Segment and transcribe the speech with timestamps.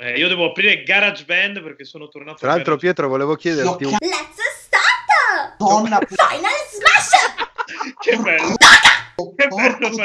[0.00, 2.38] Eh, io devo aprire GarageBand perché sono tornato.
[2.38, 2.76] Tra l'altro.
[2.76, 3.96] Pietro, volevo chiederti un.
[3.98, 5.56] Let's start!
[5.58, 7.94] Donna Final smash!
[7.98, 8.54] che bello!
[9.34, 9.88] che bello!
[9.88, 10.04] No,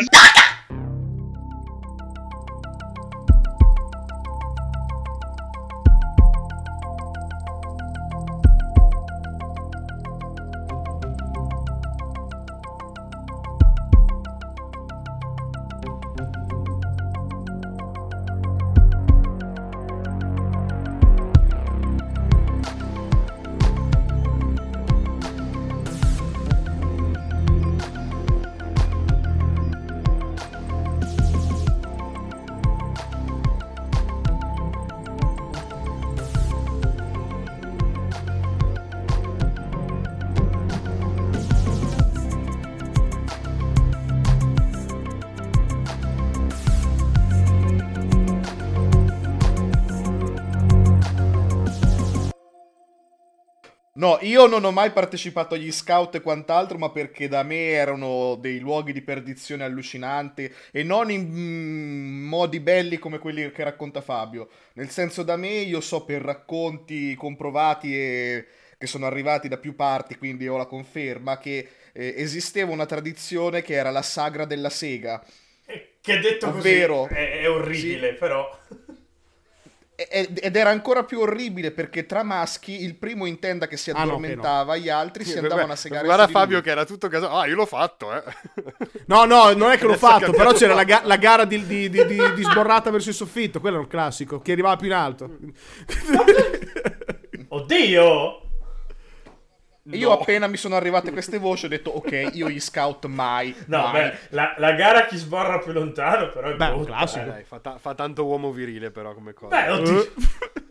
[54.34, 58.58] io non ho mai partecipato agli scout e quant'altro, ma perché da me erano dei
[58.58, 64.50] luoghi di perdizione allucinanti e non in mm, modi belli come quelli che racconta Fabio.
[64.74, 69.76] Nel senso da me io so per racconti comprovati e che sono arrivati da più
[69.76, 74.70] parti, quindi ho la conferma che eh, esisteva una tradizione che era la sagra della
[74.72, 75.24] sega.
[76.02, 78.18] Che detto Ovvero- così è, è orribile, Sì.
[78.18, 78.60] però.
[79.96, 83.94] Ed era ancora più orribile perché tra maschi il primo in tenda che si Ah,
[83.94, 84.14] no, che no.
[84.16, 86.28] addormentava, gli altri si andavano a segare Guarda.
[86.28, 87.30] Fabio che era tutto caso.
[87.30, 88.24] Ah, io l'ho fatto, eh.
[89.06, 91.64] No, no, non è che l'ho fatto, che però c'era la, ga- la gara di,
[91.66, 94.88] di- di- di- di sborrata verso il soffitto, quello è un classico, chi arrivava più
[94.88, 95.30] in alto.
[97.50, 98.43] Oddio!
[99.92, 103.54] E Io appena mi sono arrivate queste voci ho detto ok, io gli scout mai.
[103.66, 103.92] No, mai.
[104.10, 107.26] beh, la, la gara chi sbarra più lontano, però è Beh, brutta, classico.
[107.26, 107.28] eh.
[107.28, 109.56] Dai, fa, ta- fa tanto uomo virile, però, come cosa.
[109.62, 110.14] Beh, oddio.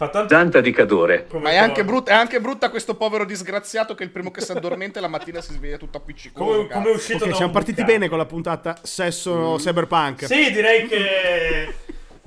[0.00, 1.26] Fa tanto Tanta di cadore.
[1.28, 4.30] come Ma è anche, brutta, è anche brutta questo povero disgraziato che è il primo
[4.30, 6.42] che si addormenta e la mattina si sveglia tutto appiccicoso.
[6.42, 7.92] Come, come è uscito Ok, da siamo partiti bucato.
[7.92, 10.24] bene con la puntata sesso cyberpunk.
[10.24, 11.74] Sì, direi che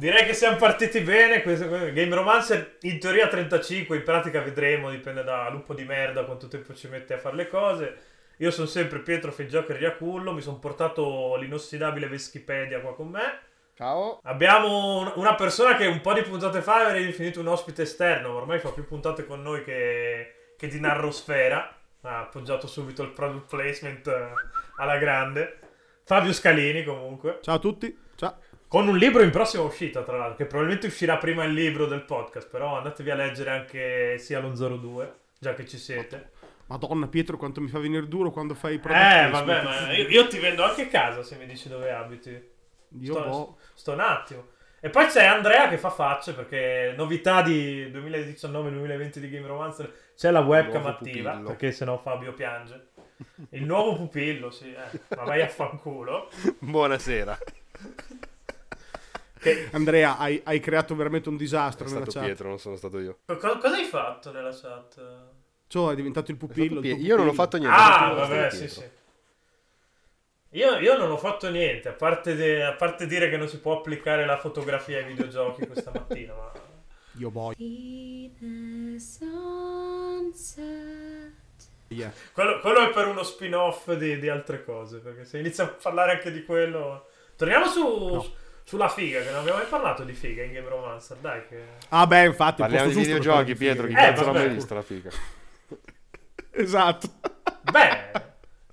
[0.04, 1.42] direi che siamo partiti bene.
[1.42, 6.50] Questo- Game Romancer in teoria 35, in pratica vedremo, dipende da lupo di merda quanto
[6.50, 7.98] tempo ci mette a fare le cose.
[8.38, 13.40] Io sono sempre Pietro Fegiocker Riacullo, mi sono portato l'inossidabile Veschipedia qua con me.
[13.76, 14.20] Ciao.
[14.24, 18.36] Abbiamo un- una persona che un po' di puntate fa avrei definito un ospite esterno,
[18.36, 21.78] ormai fa più puntate con noi che, che di Narrosfera.
[22.02, 24.28] Ha appoggiato subito il product placement eh,
[24.78, 25.60] alla grande.
[26.04, 27.38] Fabio Scalini comunque.
[27.42, 27.98] Ciao a tutti.
[28.74, 32.02] Con un libro in prossima uscita, tra l'altro, che probabilmente uscirà prima il libro del
[32.02, 36.32] podcast, però andatevi a leggere anche sia lo 02, già che ci siete.
[36.66, 39.32] Madonna Pietro quanto mi fa venire duro quando fai i Eh, placement.
[39.32, 42.32] vabbè, ma io, io ti vendo anche casa se mi dici dove abiti.
[43.00, 43.58] Io sto, boh.
[43.76, 44.48] sto un attimo.
[44.80, 50.32] E poi c'è Andrea che fa facce perché novità di 2019-2020 di Game Romancer c'è
[50.32, 51.48] la webcam attiva pupillo.
[51.48, 52.88] perché sennò Fabio piange.
[53.52, 55.00] Il nuovo pupillo, sì, eh.
[55.16, 56.28] ma vai a fanculo.
[56.58, 57.38] Buonasera.
[59.44, 62.26] Che- Andrea, hai, hai creato veramente un È disastro nella stato chat.
[62.26, 63.20] Pietro, non sono stato io.
[63.26, 65.02] co- cosa hai fatto nella chat?
[65.68, 66.76] Cioè, è diventato il È pupillo.
[66.76, 67.44] il Pie- tuo Io non ho pupillo.
[67.44, 67.78] fatto niente.
[67.80, 68.84] Ah, è vabbè, sì, sì.
[70.52, 73.60] Io, io non ho fatto niente, a parte, de- a parte dire che non si
[73.60, 76.52] può applicare la fotografia ai videogiochi questa mattina, ma...
[77.18, 77.32] Io
[79.00, 81.32] sunset.
[81.90, 82.12] yeah.
[82.34, 86.12] Quello, quello è per uno spin-off di, di altre cose, perché se inizia a parlare
[86.14, 87.08] anche di quello...
[87.36, 88.24] Torniamo su,
[88.64, 91.62] sulla figa, che non abbiamo mai parlato di figa in Game Romancer, dai che...
[91.90, 92.62] Ah, beh, infatti.
[92.62, 93.88] Parliamo di videogiochi, Pietro.
[93.88, 94.00] figa.
[94.00, 94.46] Eh, cazzo l'ha vabbè.
[94.46, 95.10] mai vista la figa?
[96.56, 97.08] Esatto.
[97.72, 98.12] Beh,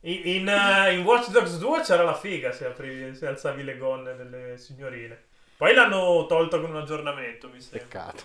[0.03, 3.77] in, in, eh, in Watch Dogs 2 c'era la figa se, aprivi- se alzavi le
[3.79, 5.19] gonne delle signorine.
[5.57, 7.79] Poi l'hanno tolto con un aggiornamento, mi sembra.
[7.81, 8.23] Peccato.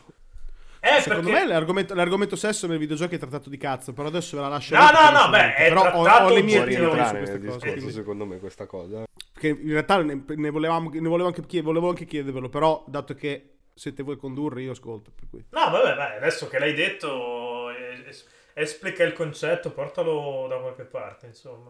[0.82, 1.46] Eh, Secondo perché...
[1.46, 4.76] me l'argomento, l'argomento sesso nei videogiochi è trattato di cazzo, però adesso ve la lascio.
[4.76, 7.24] No, no, no, beh, è però ho, trattato ho le mie teorie su nel queste
[7.26, 7.40] cose.
[7.40, 9.04] discorso, quindi- secondo me, questa cosa.
[9.38, 13.14] Che in realtà ne, ne volevamo, ne volevo, anche chied- volevo anche chiedervelo, però dato
[13.16, 15.12] che siete voi a condurre, io ascolto.
[15.14, 15.46] Per cui.
[15.50, 21.26] No, vabbè, beh, adesso che l'hai detto, es- esplica il concetto, portalo da qualche parte,
[21.28, 21.70] insomma.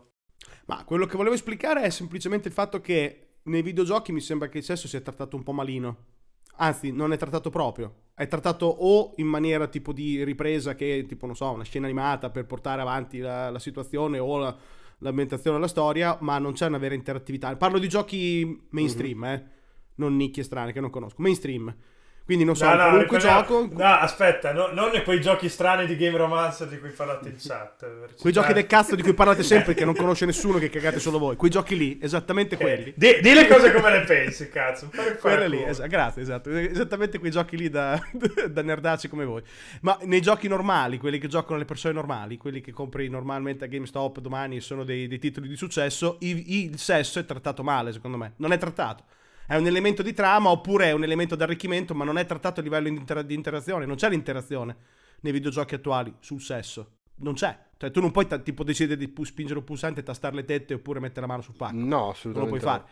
[0.68, 4.60] Ma quello che volevo esplicare è semplicemente il fatto che nei videogiochi mi sembra che
[4.60, 6.14] il sesso sia trattato un po' malino.
[6.58, 8.04] Anzi, non è trattato proprio.
[8.14, 12.30] È trattato o in maniera tipo di ripresa che, tipo, non so, una scena animata
[12.30, 14.56] per portare avanti la, la situazione o la-
[15.00, 17.56] l'ambientazione della storia, ma non c'è una vera interattività.
[17.56, 19.50] Parlo di giochi mainstream, eh.
[19.96, 21.22] Non nicchie strane che non conosco.
[21.22, 21.74] Mainstream.
[22.26, 23.68] Quindi non so, No, no, qualunque gioco...
[23.72, 27.86] No, aspetta, no- non quei giochi strani di Game Romancer di cui parlate in chat.
[27.86, 31.00] per Quei giochi del cazzo di cui parlate sempre che non conosce nessuno, che cagate
[31.00, 31.36] solo voi.
[31.36, 32.90] Quei giochi lì, esattamente quelli.
[32.90, 34.90] Eh, Di, di le cose come le pensi, cazzo.
[34.90, 36.50] Quelle fare lì, es- grazie, esatto.
[36.50, 38.02] Esattamente quei giochi lì da,
[38.50, 39.44] da nerdacci come voi.
[39.82, 43.68] Ma nei giochi normali, quelli che giocano le persone normali, quelli che compri normalmente a
[43.68, 47.94] GameStop domani e sono dei, dei titoli di successo, i- il sesso è trattato male,
[47.94, 48.34] secondo me.
[48.38, 49.04] Non è trattato.
[49.48, 52.60] È un elemento di trama oppure è un elemento di arricchimento, ma non è trattato
[52.60, 53.86] a livello di, intera- di interazione.
[53.86, 54.76] Non c'è l'interazione
[55.22, 56.92] nei videogiochi attuali sul sesso.
[57.18, 57.58] Non c'è.
[57.78, 60.74] Cioè, tu non puoi ta- tipo decidere di pu- spingere un pulsante, tastare le tette
[60.74, 62.50] oppure mettere la mano sul pacco No, non lo assolutamente.
[62.60, 62.84] puoi fare.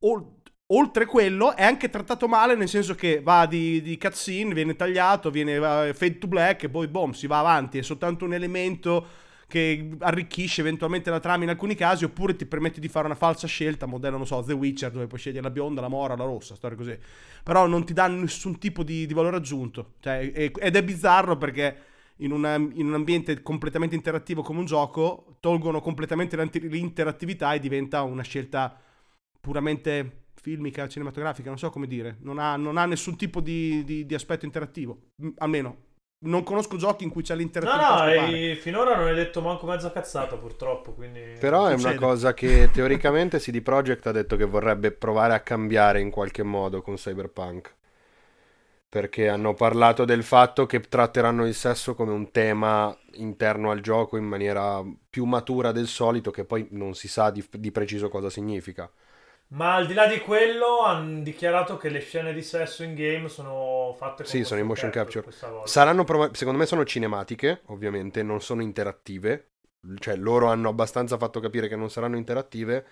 [0.00, 0.38] Ol-
[0.72, 5.28] Oltre quello è anche trattato male nel senso che va di, di cutscene, viene tagliato,
[5.28, 9.04] viene va- fade to black e poi boom, si va avanti, è soltanto un elemento
[9.50, 13.46] che arricchisce eventualmente la trama in alcuni casi oppure ti permette di fare una falsa
[13.48, 16.54] scelta, modello non so, The Witcher dove puoi scegliere la bionda, la mora, la rossa,
[16.54, 16.96] storie così.
[17.42, 19.94] Però non ti dà nessun tipo di, di valore aggiunto.
[20.00, 21.76] Cioè, e- ed è bizzarro perché
[22.18, 28.02] in, una- in un ambiente completamente interattivo come un gioco tolgono completamente l'interattività e diventa
[28.02, 28.78] una scelta
[29.40, 34.06] puramente filmica, cinematografica, non so come dire, non ha, non ha nessun tipo di, di-
[34.06, 35.88] di aspetto interattivo, almeno
[36.20, 37.98] non conosco giochi in cui c'è No, l'interattività.
[38.04, 38.52] no, scopare.
[38.52, 40.92] e finora non hai detto manco mezza cazzata, purtroppo.
[40.92, 41.20] Quindi...
[41.38, 46.00] Però è una cosa che teoricamente CD Projekt ha detto che vorrebbe provare a cambiare
[46.00, 47.74] in qualche modo con Cyberpunk.
[48.88, 54.16] Perché hanno parlato del fatto che tratteranno il sesso come un tema interno al gioco
[54.16, 58.28] in maniera più matura del solito, che poi non si sa di, di preciso cosa
[58.30, 58.90] significa.
[59.52, 63.28] Ma al di là di quello, hanno dichiarato che le scene di sesso in game
[63.28, 65.22] sono fatte con Sì, sono in motion capture.
[65.22, 65.66] questa volta.
[65.68, 69.48] Saranno prova- secondo me sono cinematiche, ovviamente, non sono interattive.
[69.98, 72.86] Cioè, loro hanno abbastanza fatto capire che non saranno interattive,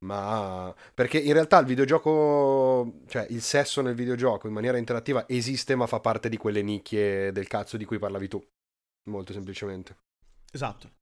[0.00, 5.74] ma perché in realtà il videogioco, cioè il sesso nel videogioco in maniera interattiva esiste,
[5.74, 8.42] ma fa parte di quelle nicchie del cazzo di cui parlavi tu.
[9.10, 9.96] Molto semplicemente.
[10.52, 10.97] Esatto.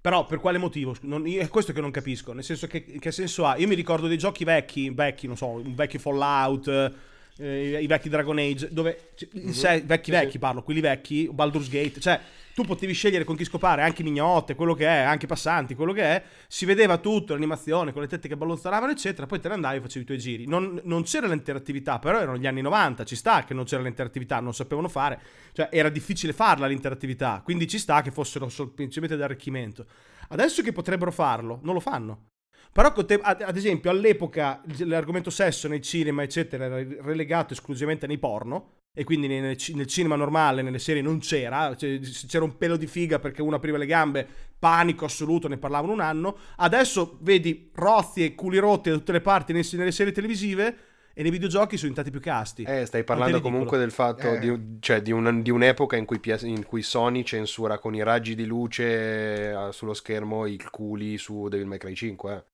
[0.00, 0.94] Però per quale motivo?
[1.02, 2.32] Non- io- è questo che non capisco.
[2.32, 3.56] Nel senso che, che senso ha?
[3.56, 6.92] Io mi ricordo dei giochi vecchi, vecchi, non so, un vecchio Fallout,
[7.38, 11.68] eh, i vecchi Dragon Age, dove cioè, in sé- vecchi vecchi parlo, quelli vecchi, Baldur's
[11.68, 12.20] Gate, cioè
[12.58, 16.02] tu potevi scegliere con chi scopare, anche mignotte, quello che è, anche passanti, quello che
[16.02, 19.76] è, si vedeva tutto, l'animazione, con le tette che ballonzolavano, eccetera, poi te ne andavi
[19.76, 20.46] e facevi i tuoi giri.
[20.48, 24.40] Non, non c'era l'interattività, però erano gli anni 90, ci sta che non c'era l'interattività,
[24.40, 25.20] non sapevano fare,
[25.52, 29.86] cioè era difficile farla l'interattività, quindi ci sta che fossero semplicemente d'arricchimento.
[30.30, 32.30] Adesso che potrebbero farlo, non lo fanno.
[32.78, 38.74] Però, ad esempio, all'epoca l'argomento sesso nei cinema, eccetera, era relegato esclusivamente nei porno.
[38.94, 41.74] E quindi nel, nel ci- nel cinema normale, nelle serie non c'era.
[41.74, 41.98] Cioè,
[42.28, 44.28] c'era un pelo di figa perché uno apriva le gambe,
[44.60, 46.36] panico assoluto, ne parlavano un anno.
[46.54, 50.76] Adesso vedi rozzi e culi rotti da tutte le parti nelle serie televisive.
[51.18, 52.62] E nei videogiochi sono diventati più casti.
[52.62, 54.38] Eh, stai parlando comunque del fatto Eh.
[54.38, 58.36] di, cioè, di, un- di un'epoca in cui, in cui Sony censura con i raggi
[58.36, 62.32] di luce eh, sullo schermo i culi su Devil May Cry 5.
[62.34, 62.44] eh.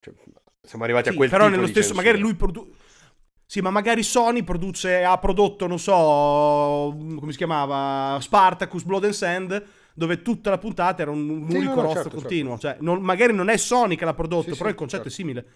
[0.00, 0.14] Cioè,
[0.62, 2.02] siamo arrivati Sì, a quel però tipo nello di stesso, censura.
[2.02, 2.70] magari lui produce.
[3.46, 5.92] Sì, ma magari Sony produce, ha prodotto, non so,
[7.18, 9.64] come si chiamava, Spartacus Blood and Sand,
[9.94, 12.58] dove tutta la puntata era un, un Sì, unico no, no, rozzo certo, continuo.
[12.58, 15.08] Cioè, non- magari non è Sony che l'ha prodotto, Sì, però sì, il concetto certo.
[15.08, 15.46] è simile.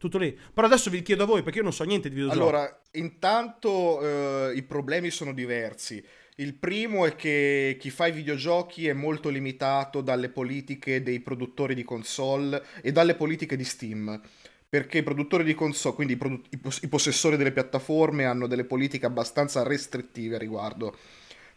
[0.00, 0.34] Tutto lì.
[0.54, 2.40] Però adesso vi chiedo a voi, perché io non so niente di videogiochi.
[2.40, 4.00] Allora, intanto
[4.48, 6.02] eh, i problemi sono diversi.
[6.36, 11.74] Il primo è che chi fa i videogiochi è molto limitato dalle politiche dei produttori
[11.74, 14.18] di console e dalle politiche di Steam.
[14.66, 18.46] Perché i produttori di console, quindi i, produ- i pos- i possessori delle piattaforme, hanno
[18.46, 20.96] delle politiche abbastanza restrittive a riguardo.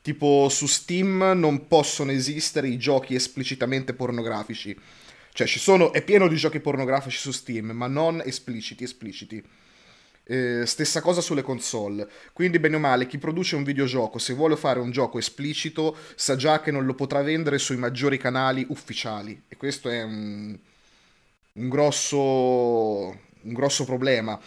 [0.01, 4.77] Tipo su Steam non possono esistere i giochi esplicitamente pornografici.
[5.33, 9.43] Cioè, ci sono, è pieno di giochi pornografici su Steam, ma non espliciti, espliciti.
[10.25, 12.07] Eh, stessa cosa sulle console.
[12.33, 16.35] Quindi, bene o male, chi produce un videogioco, se vuole fare un gioco esplicito, sa
[16.35, 19.41] già che non lo potrà vendere sui maggiori canali ufficiali.
[19.47, 20.55] E questo è un,
[21.53, 24.39] un grosso, un grosso problema.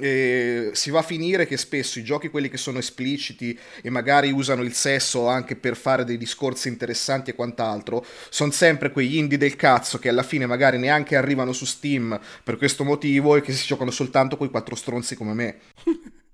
[0.00, 4.30] E si va a finire che spesso i giochi, quelli che sono espliciti e magari
[4.30, 9.38] usano il sesso anche per fare dei discorsi interessanti e quant'altro, sono sempre quegli indie
[9.38, 13.52] del cazzo che alla fine magari neanche arrivano su Steam per questo motivo e che
[13.52, 15.58] si giocano soltanto quei quattro stronzi come me.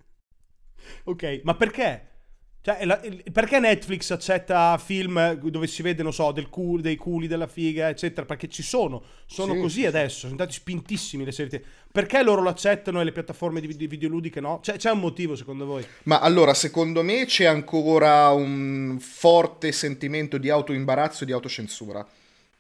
[1.04, 2.12] Ok, ma perché?
[2.64, 6.95] Cioè, la- il- perché Netflix accetta film dove si vede, non so, del cul- dei
[6.97, 8.25] culi, della figa, eccetera?
[8.25, 11.61] Perché ci sono, sono Sì, così sì, adesso, sono stati spintissimi le serie.
[11.90, 14.61] Perché loro lo accettano e le piattaforme di video- videoludiche no?
[14.61, 15.85] C'è, c'è un motivo secondo voi?
[16.04, 22.07] Ma allora, secondo me c'è ancora un forte sentimento di autoimbarazzo e di autocensura.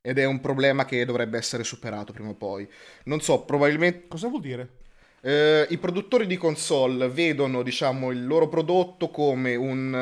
[0.04, 2.68] Ed è un problema che dovrebbe essere superato prima o poi.
[3.04, 4.68] Non so, probabilmente Cosa vuol dire?
[5.24, 9.94] Eh, I produttori di console vedono, diciamo, il loro prodotto come un,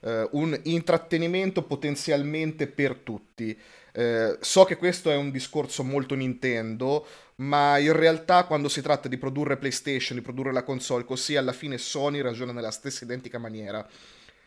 [0.00, 3.56] eh, un intrattenimento potenzialmente per tutti.
[3.92, 9.06] Eh, so che questo è un discorso molto Nintendo, ma in realtà quando si tratta
[9.06, 13.38] di produrre PlayStation, di produrre la console, così alla fine Sony ragiona nella stessa identica
[13.38, 13.86] maniera.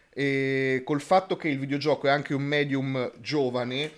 [0.09, 3.89] E col fatto che il videogioco è anche un medium giovane,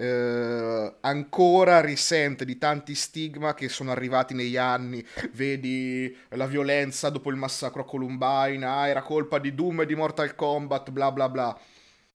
[0.00, 5.04] eh, ancora risente di tanti stigma che sono arrivati negli anni.
[5.32, 9.96] Vedi la violenza dopo il massacro a Columbine, ah, era colpa di Doom e di
[9.96, 11.60] Mortal Kombat, bla bla bla.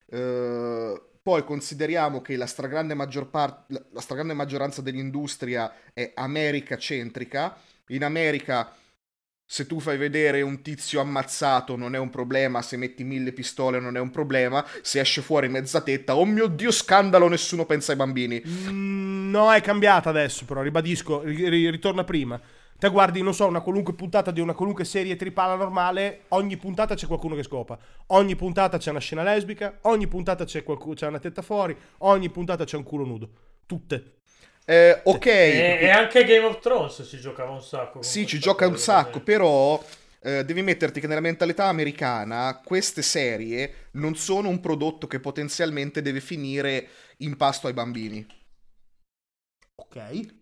[0.09, 7.55] Eh, poi consideriamo che la stragrande, maggior par- la stragrande maggioranza dell'industria è america-centrica.
[7.87, 8.73] In America,
[9.53, 13.79] se tu fai vedere un tizio ammazzato non è un problema, se metti mille pistole
[13.79, 17.91] non è un problema, se esce fuori mezza tetta, oh mio dio, scandalo, nessuno pensa
[17.91, 18.41] ai bambini.
[18.43, 22.41] Mm, no, è cambiata adesso, però ribadisco, ri- ri- ritorna prima.
[22.79, 26.95] Te guardi, non so, una qualunque puntata di una qualunque serie tripala normale, ogni puntata
[26.95, 27.77] c'è qualcuno che scopa.
[28.07, 32.31] Ogni puntata c'è una scena lesbica, ogni puntata c'è, qualcu- c'è una tetta fuori, ogni
[32.31, 33.29] puntata c'è un culo nudo.
[33.67, 34.21] Tutte.
[34.65, 38.01] Eh, ok, E, e anche Game of Thrones ci giocava un sacco.
[38.01, 39.81] Sì, ci gioca un sacco, però
[40.21, 46.01] eh, devi metterti che nella mentalità americana queste serie non sono un prodotto che potenzialmente
[46.01, 48.25] deve finire in pasto ai bambini.
[49.75, 49.95] Ok,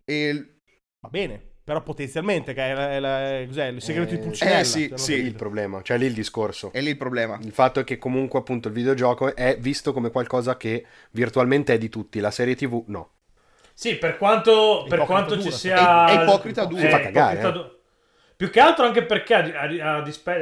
[0.06, 0.58] E
[1.00, 1.50] va bene.
[1.64, 4.60] Però potenzialmente, che è, la- è la- cos'è, il segreto Eh, di Pulcinella.
[4.60, 5.14] eh, sì, sì.
[5.14, 6.72] Il problema, cioè lì il discorso.
[6.74, 7.40] è lì il problema.
[7.42, 11.78] Il fatto è che comunque appunto il videogioco è visto come qualcosa che virtualmente è
[11.78, 13.12] di tutti, la serie TV no.
[13.74, 16.06] Sì, per quanto, per quanto ci sia...
[16.06, 16.82] È- è ipocrita dura.
[16.82, 17.80] Eh, Fa cagare, ipocrita du-
[18.36, 20.36] Più che altro anche perché a- a- a dispe-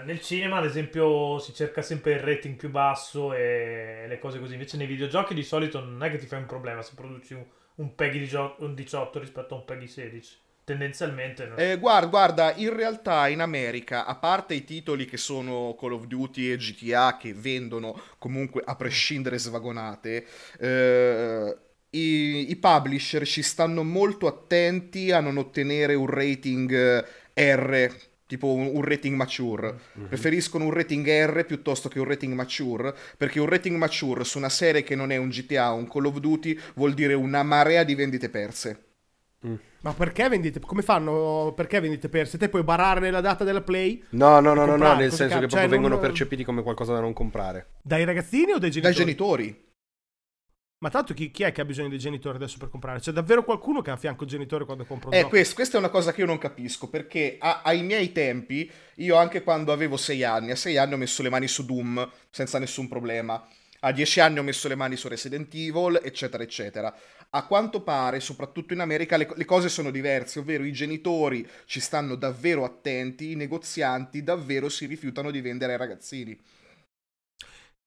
[0.00, 4.38] eh, nel cinema, ad esempio, si cerca sempre il rating più basso e le cose
[4.38, 4.52] così.
[4.52, 7.44] Invece nei videogiochi di solito non è che ti fai un problema se produci un,
[7.76, 10.36] un PEGI digio- un 18 rispetto a un PEGI 16.
[10.62, 11.56] Tendenzialmente no.
[11.56, 16.04] Eh, guarda, guarda, in realtà in America, a parte i titoli che sono Call of
[16.04, 20.24] Duty e GTA che vendono comunque a prescindere svagonate,
[20.60, 21.56] eh,
[21.90, 27.04] i, i publisher ci stanno molto attenti a non ottenere un rating
[27.34, 27.92] eh, R,
[28.26, 29.74] tipo un, un rating mature.
[30.08, 34.48] Preferiscono un rating R piuttosto che un rating mature, perché un rating mature su una
[34.48, 37.82] serie che non è un GTA o un Call of Duty vuol dire una marea
[37.82, 38.84] di vendite perse.
[39.82, 40.60] Ma perché vendite?
[40.60, 41.54] Come fanno?
[41.56, 42.36] Perché vendite perse?
[42.36, 45.40] Te puoi barare nella data della play No, no, no, no, no, nel senso cap-
[45.40, 47.68] che proprio cioè, vengono non- percepiti come qualcosa da non comprare.
[47.80, 48.94] dai ragazzini o dai genitori?
[48.94, 49.68] Dai genitori.
[50.82, 53.00] Ma tanto chi, chi è che ha bisogno dei genitori adesso per comprare?
[53.00, 55.28] C'è davvero qualcuno che ha a fianco il genitore quando compra un Eh, gioco?
[55.28, 59.16] quest- questa è una cosa che io non capisco, perché a- ai miei tempi, io
[59.16, 62.58] anche quando avevo 6 anni, a 6 anni ho messo le mani su Doom senza
[62.58, 63.46] nessun problema.
[63.82, 66.94] A 10 anni ho messo le mani su Resident Evil, eccetera, eccetera.
[67.30, 71.80] A quanto pare, soprattutto in America, le, le cose sono diverse, ovvero i genitori ci
[71.80, 76.38] stanno davvero attenti, i negozianti davvero si rifiutano di vendere ai ragazzini.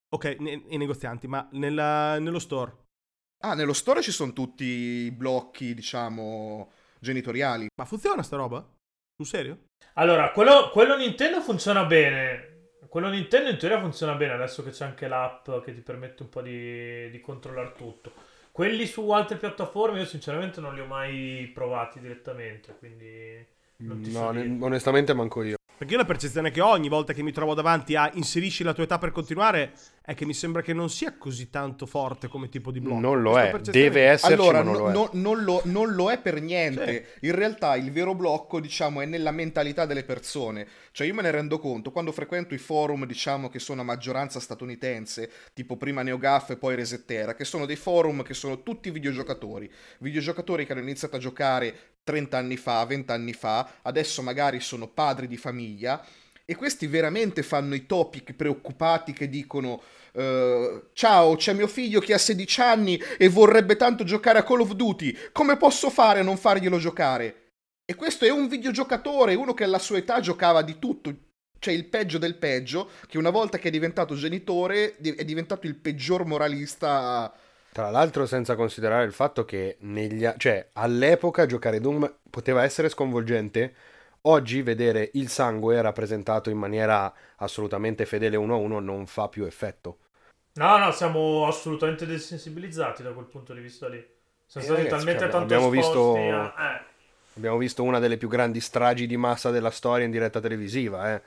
[0.10, 2.83] Ok, ne- i negozianti, ma nella- nello store.
[3.46, 7.68] Ah, nello store ci sono tutti i blocchi, diciamo, genitoriali.
[7.76, 8.66] Ma funziona sta roba?
[9.16, 9.66] Sul serio?
[9.96, 12.52] Allora, quello, quello Nintendo funziona bene.
[12.90, 16.30] Quello Nintendo in teoria funziona bene adesso che c'è anche l'app che ti permette un
[16.30, 18.12] po' di, di controllare tutto.
[18.52, 23.46] Quelli su altre piattaforme io sinceramente non li ho mai provati direttamente, quindi
[23.86, 25.56] non ti No, so ne- onestamente manco io.
[25.84, 28.72] Perché io la percezione che ho ogni volta che mi trovo davanti a inserisci la
[28.74, 29.74] tua età per continuare
[30.06, 33.00] è che mi sembra che non sia così tanto forte come tipo di blocco.
[33.02, 34.94] Non lo Questa è, percezione- deve esserci, Allora, ma non no- lo è.
[34.94, 37.16] no- non, lo, non lo è per niente.
[37.22, 40.66] In realtà il vero blocco, diciamo, è nella mentalità delle persone.
[40.92, 44.40] Cioè, io me ne rendo conto quando frequento i forum, diciamo, che sono a maggioranza
[44.40, 49.70] statunitense, tipo prima NeoGAF e poi Resettera, che sono dei forum che sono tutti videogiocatori.
[50.00, 54.88] Videogiocatori che hanno iniziato a giocare 30 anni fa, 20 anni fa, adesso magari sono
[54.88, 56.04] padri di famiglia.
[56.46, 59.82] E questi veramente fanno i topic preoccupati che dicono
[60.16, 64.62] eh, ciao, c'è mio figlio che ha 16 anni e vorrebbe tanto giocare a Call
[64.62, 65.18] of Duty.
[65.32, 67.44] Come posso fare a non farglielo giocare?
[67.86, 71.16] E questo è un videogiocatore, uno che alla sua età giocava di tutto.
[71.60, 75.76] Cioè il peggio del peggio, che una volta che è diventato genitore è diventato il
[75.76, 77.34] peggior moralista.
[77.74, 83.74] Tra l'altro senza considerare il fatto che negli cioè, all'epoca giocare Doom poteva essere sconvolgente,
[84.22, 89.46] oggi vedere il sangue rappresentato in maniera assolutamente fedele uno a uno non fa più
[89.46, 89.98] effetto.
[90.54, 93.98] No, no, siamo assolutamente desensibilizzati da quel punto di vista lì.
[94.46, 96.82] Siamo Eh, stati ragazzi, talmente cioè, tanto abbiamo visto- a- eh.
[97.36, 101.22] Abbiamo visto una delle più grandi stragi di massa della storia in diretta televisiva, eh.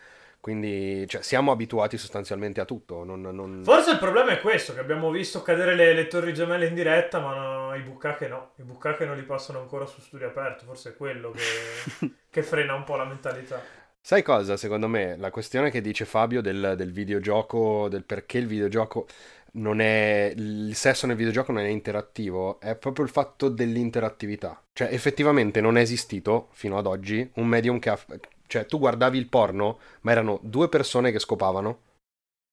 [0.46, 3.02] Quindi cioè, siamo abituati sostanzialmente a tutto.
[3.02, 6.68] Non, non- Forse il problema è questo, che abbiamo visto cadere le, le torri gemelle
[6.68, 8.52] in diretta, ma no, i bucache no.
[8.58, 12.74] I bucache non li passano ancora su studio aperto, forse è quello che, che frena
[12.74, 13.60] un po' la mentalità.
[14.00, 15.16] Sai cosa, secondo me?
[15.16, 19.08] La questione che dice Fabio del, del videogioco, del perché il videogioco
[19.54, 20.32] non è...
[20.32, 24.62] il sesso nel videogioco non è interattivo, è proprio il fatto dell'interattività.
[24.72, 27.98] Cioè, effettivamente non è esistito, fino ad oggi, un medium che ha...
[28.46, 31.80] Cioè, tu guardavi il porno, ma erano due persone che scopavano.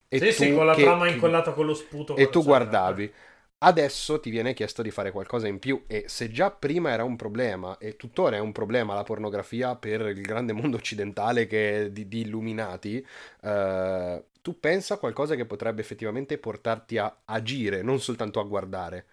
[0.09, 2.15] E sì, sì, tu con la che- trama incollata con lo sputo.
[2.15, 3.11] e tu guardavi.
[3.59, 7.15] Adesso ti viene chiesto di fare qualcosa in più e se già prima era un
[7.15, 11.89] problema e tuttora è un problema la pornografia per il grande mondo occidentale che è
[11.91, 13.05] di, di illuminati,
[13.41, 19.05] eh, tu pensa a qualcosa che potrebbe effettivamente portarti a agire, non soltanto a guardare.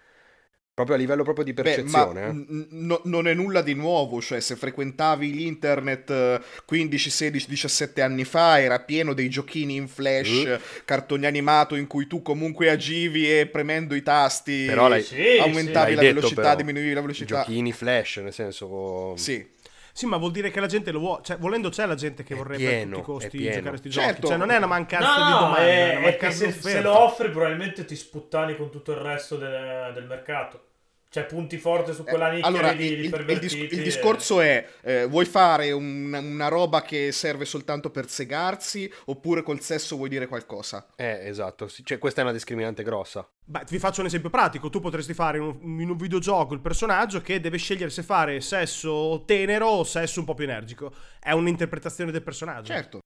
[0.81, 2.21] Proprio a livello proprio di Beh, percezione.
[2.23, 2.33] ma eh.
[2.33, 8.01] n- no- non è nulla di nuovo, cioè se frequentavi l'internet eh, 15, 16, 17
[8.03, 10.61] anni fa era pieno dei giochini in flash, Eh.
[10.87, 15.87] cartoni animato in cui tu comunque agivi e premendo i tasti Però l'hai- Sì, aumentavi
[15.87, 16.55] L'hai la detto, velocità, però.
[16.57, 17.37] diminuivi la velocità.
[17.45, 19.15] Giochini flash, nel senso...
[19.17, 19.59] Sì.
[19.93, 21.21] Sì, ma vuol dire che la gente lo vuole.
[21.25, 23.69] Cioè, volendo c'è la gente che È vorrebbe pieno, a tutti i costi giocare a
[23.71, 24.13] questi Certo.
[24.13, 24.27] giochi.
[24.29, 26.53] Cioè, non è una No, mancanza di no, domanda, è, è, una è se, di
[26.53, 30.65] se lo offri probabilmente ti sputtani con tutto il resto del, del mercato.
[31.13, 34.41] Cioè punti forte su quella Eh, nicchia allora, di, il, di il- dis- il discorso
[34.41, 39.97] è: eh, vuoi fare un- una roba che serve soltanto per segarsi, oppure col sesso
[39.97, 40.87] vuoi dire qualcosa?
[40.95, 43.29] Eh, esatto, cioè, questa è una discriminante grossa.
[43.45, 44.71] Beh, vi faccio un esempio pratico.
[44.71, 48.41] Tu potresti fare in un, in un videogioco il personaggio che deve scegliere se fare
[48.41, 50.93] sesso tenero o sesso un po' più energico.
[51.19, 52.73] È un'interpretazione del personaggio.
[52.73, 53.00] Certo.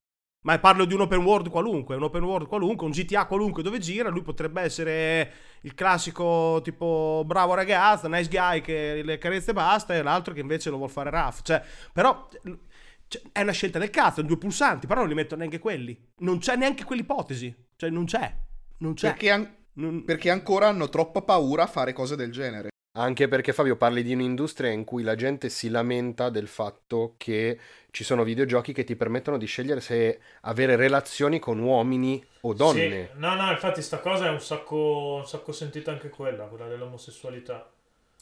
[0.44, 3.78] Ma parlo di un open world qualunque, un open world qualunque, un GTA qualunque dove
[3.78, 5.32] gira, lui potrebbe essere
[5.62, 10.40] il classico tipo bravo ragazzo, nice guy che le carezze e basta, e l'altro che
[10.40, 11.40] invece lo vuol fare rough.
[11.40, 11.62] Cioè,
[11.94, 12.28] però
[13.08, 15.98] cioè, è una scelta del cazzo, due pulsanti, però non li metto neanche quelli.
[16.18, 17.54] Non c'è neanche quell'ipotesi.
[17.76, 18.34] Cioè, non c'è.
[18.78, 19.08] Non c'è.
[19.08, 22.68] Perché, an- Non- perché ancora hanno troppa paura a fare cose del genere.
[22.96, 27.56] Anche perché Fabio parli di un'industria in cui la gente si lamenta del fatto che
[27.92, 32.98] ci sono videogiochi che ti permettono di scegliere se avere relazioni con uomini o donne.
[32.98, 36.66] Sì, no, no, infatti sta cosa è un sacco, un sacco sentita anche quella, quella
[36.66, 37.70] dell'omosessualità.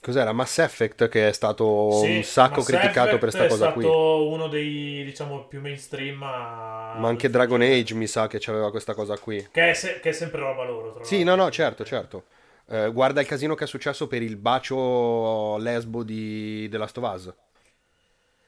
[0.02, 0.32] Cos'era?
[0.34, 3.70] Mass Effect che è stato Sì, un sacco Mass criticato per Effect questa cosa È
[3.70, 3.84] qui.
[3.84, 6.16] stato uno dei, diciamo, più mainstream.
[6.18, 9.46] Ma, Ma anche Dragon Age mi sa che c'aveva questa cosa qui.
[9.52, 10.92] Che è, se- che è sempre roba loro.
[10.92, 11.24] tra Sì, l'altro.
[11.24, 12.24] no, no, certo, certo.
[12.72, 17.12] Eh, guarda il casino che è successo per il bacio lesbo di The Last of
[17.14, 17.34] Us.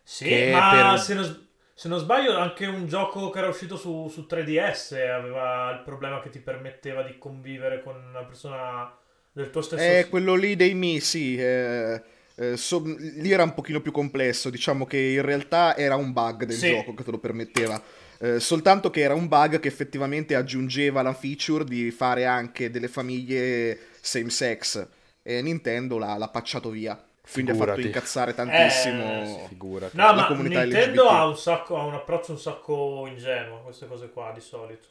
[0.02, 3.76] Sì, che ma per- se, non, se non sbaglio anche un gioco che era uscito
[3.76, 8.96] su, su 3DS aveva il problema che ti permetteva di convivere con una persona
[9.32, 9.82] del tuo stesso...
[9.82, 11.36] È quello lì dei Mi, sì.
[11.36, 12.02] eh,
[12.36, 14.50] eh, so- lì era un pochino più complesso.
[14.50, 16.70] Diciamo che in realtà era un bug del Sì.
[16.70, 17.80] gioco che te lo permetteva.
[18.18, 22.88] Eh, soltanto che era un bug che effettivamente aggiungeva la feature di fare anche delle
[22.88, 24.88] famiglie same sex.
[25.22, 27.02] E Nintendo l'ha, l'ha pacciato via.
[27.30, 27.82] Quindi ha Figurati.
[27.82, 29.02] fatto incazzare tantissimo.
[29.02, 29.96] Eh, Figurati.
[29.96, 31.10] No, la ma comunità Nintendo LGBT.
[31.10, 34.88] ha un, sacco, ha un approccio un sacco ingenuo a queste cose qua di solito.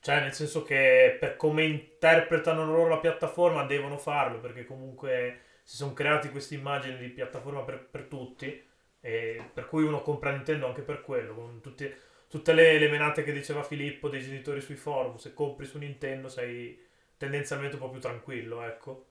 [0.00, 5.76] Cioè, nel senso che per come interpretano loro la piattaforma devono farlo, perché comunque si
[5.76, 8.62] sono creati queste immagini di piattaforma per, per tutti,
[9.00, 11.90] e per cui uno compra Nintendo anche per quello, con tutti-
[12.28, 16.28] tutte le, le menate che diceva Filippo dei genitori sui forum, se compri su Nintendo
[16.28, 16.78] sei
[17.16, 19.06] tendenzialmente un po' più tranquillo, ecco.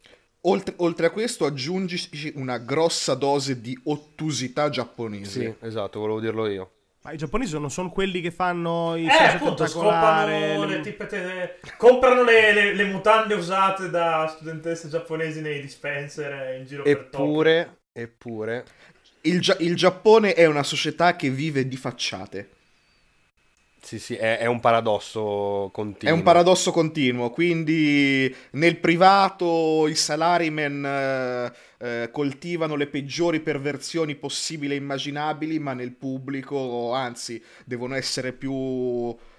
[0.45, 5.39] Oltre, oltre a questo aggiungici una grossa dose di ottusità giapponese.
[5.39, 6.71] Sì, esatto, volevo dirlo io.
[7.03, 11.59] Ma i giapponesi non sono quelli che fanno i Eh, appunto, scopano le- le tippete...
[11.77, 17.07] Comprano le, le- le mutande usate da studentesse giapponesi nei dispenser eh, in giro per
[17.11, 17.17] Tokyo.
[17.19, 18.65] Eppure, eppure,
[19.21, 22.49] Il, Gia- il Giappone è una società che vive di facciate.
[23.83, 26.13] Sì, sì, è, è un paradosso È continuo.
[26.13, 31.53] un paradosso continuo, quindi nel privato i salarymen eh,
[32.03, 38.51] eh, coltivano le peggiori perversioni possibili e immaginabili, ma nel pubblico, anzi, devono essere più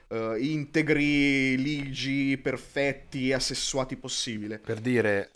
[0.08, 4.58] eh, integri, ligi, perfetti e assessuati possibile.
[4.58, 5.32] Per dire,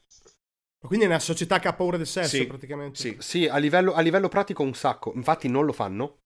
[0.81, 2.99] Quindi è una società che ha paura del sesso, Sì, praticamente.
[2.99, 5.13] Sì, sì, a livello, a livello pratico un sacco.
[5.15, 6.19] Infatti non lo fanno.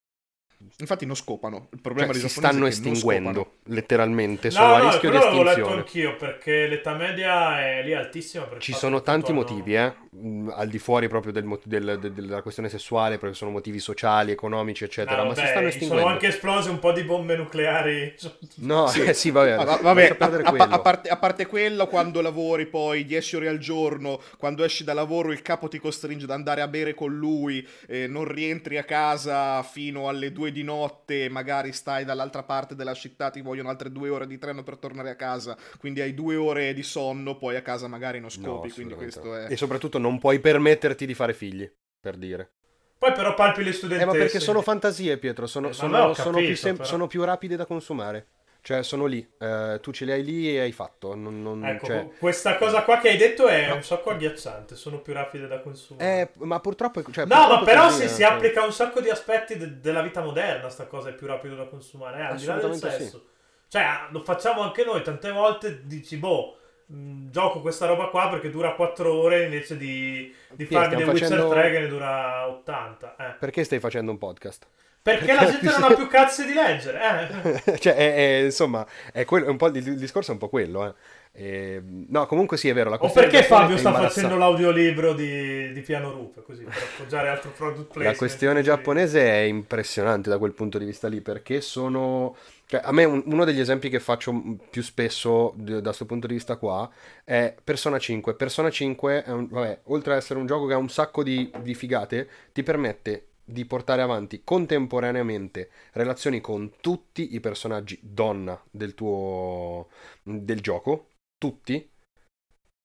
[0.77, 1.57] Infatti non scopano.
[1.57, 3.55] Il Cioè, problema si dei giapponesi stanno è che non estinguendo, scopano.
[3.75, 4.47] letteralmente.
[4.49, 5.79] No, Sono a no, rischio di quello l'avevo letto estinzione.
[5.81, 8.47] anch'io perché l'età media è lì altissima.
[8.57, 12.41] Ci sono tanti appunto motivi, eh, mh, al di fuori proprio del del- del- della
[12.41, 16.07] questione sessuale, perché sono motivi sociali, economici, eccetera, No, ma si vabbè, stanno sono estinguendo.
[16.09, 18.15] anche esplose un po' di bombe nucleari.
[18.55, 22.65] No, eh, sì, vabbè, Ah, vabbè, a, a- a parte, a parte quello, quando lavori
[22.67, 26.61] poi 10 ore al giorno, quando esci da lavoro il capo ti costringe ad andare
[26.61, 31.73] a bere con lui, e non rientri a casa fino alle 2 di notte, magari
[31.73, 35.15] stai dall'altra parte della città, ti vogliono altre due ore di treno per tornare a
[35.15, 38.93] casa, quindi hai due ore di sonno, poi a casa magari non No, scopi, quindi
[38.93, 39.47] assolutamente questo no.
[39.47, 39.51] è...
[39.51, 42.53] E soprattutto non puoi permetterti di fare figli, per dire.
[42.97, 44.05] Poi però palpi le Eh, studentesse.
[44.09, 47.57] ma perché sono fantasie, Pietro, sono, Eh, sono- no, sono più sem- sono più rapide
[47.57, 48.27] da consumare.
[48.65, 51.15] Cioè, sono lì, eh, tu ce li hai lì e hai fatto.
[51.15, 54.99] Non, non- Ecco, cioè- questa cosa qua che hai detto è un sacco agghiacciante, sono
[55.01, 56.21] più rapide da consumare.
[56.21, 57.03] Eh, ma purtroppo...
[57.11, 58.31] Cioè, No, ma purtroppo però così, si, eh, si cioè.
[58.31, 61.55] applica a un sacco di aspetti de- della vita moderna, sta cosa è più rapido
[61.55, 63.25] da consumare, eh, al di là del sesso.
[63.67, 68.29] Cioè, ah, lo facciamo anche noi, tante volte dici, boh, mh, gioco questa roba qua
[68.29, 71.79] perché dura 4 ore invece di, di Sì, farmi The stiamo Witcher facendo- 3 che
[71.79, 73.15] ne dura 80.
[73.17, 73.35] eh.
[73.39, 74.67] Perché stai facendo un podcast?
[75.03, 77.75] Perché la gente non ha più cazzi di leggere, eh.
[77.77, 80.93] cioè, è, è- insomma, è quello, po' il, discorso è un po' quello, eh.
[81.35, 82.89] E, no, comunque sì, è vero.
[82.89, 87.49] La O perché Fabio sta facendo l'audiolibro di, di Piano Rupe, così, per appoggiare altro
[87.49, 88.11] product placement.
[88.13, 92.37] La questione giapponese è impressionante da quel punto di vista lì, perché sono...
[92.65, 94.33] Cioè, a me un- uno degli esempi che faccio
[94.69, 96.89] più spesso d- da questo punto di vista qua
[97.25, 98.35] è Persona 5.
[98.35, 101.51] Persona 5, è un- vabbè, oltre ad essere un gioco che ha un sacco di,
[101.61, 108.93] di figate, ti permette di portare avanti contemporaneamente relazioni con tutti i personaggi donna del
[108.93, 109.89] tuo...
[110.23, 111.89] del gioco, tutti,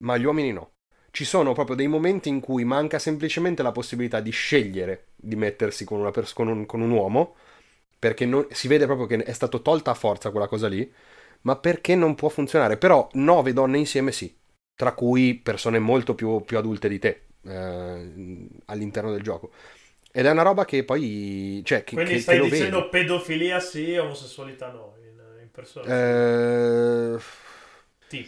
[0.05, 0.73] ma gli uomini no.
[1.11, 5.85] Ci sono proprio dei momenti in cui manca semplicemente la possibilità di scegliere di mettersi
[5.85, 7.35] con, pers- con, un, con un uomo,
[7.99, 10.91] perché non- si vede proprio che è stato tolta a forza quella cosa lì,
[11.43, 12.77] ma perché non può funzionare.
[12.77, 14.37] Però nove donne insieme sì,
[14.75, 19.51] tra cui persone molto più, più adulte di te eh, all'interno del gioco.
[20.19, 21.63] Ed è una roba che poi...
[21.65, 22.89] Cioè, che, Quindi che- stai che dicendo vedi.
[22.91, 27.15] pedofilia sì, omosessualità no, in, in persona.
[27.15, 27.21] Eh.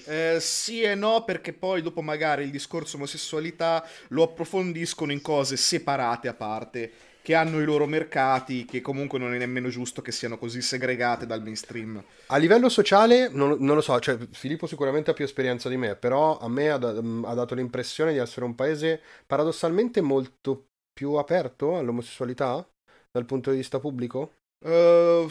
[0.04, 5.56] Eh, sì e no, perché poi dopo magari il discorso omosessualità lo approfondiscono in cose
[5.56, 10.12] separate a parte, che hanno i loro mercati, che comunque non è nemmeno giusto che
[10.12, 12.00] siano così segregate dal mainstream.
[12.26, 15.96] A livello sociale, non, non lo so, cioè Filippo sicuramente ha più esperienza di me,
[15.96, 21.76] però a me ha, ha dato l'impressione di essere un paese paradossalmente molto più aperto
[21.78, 22.66] all'omosessualità
[23.10, 24.34] dal punto di vista pubblico.
[24.60, 25.26] Eh,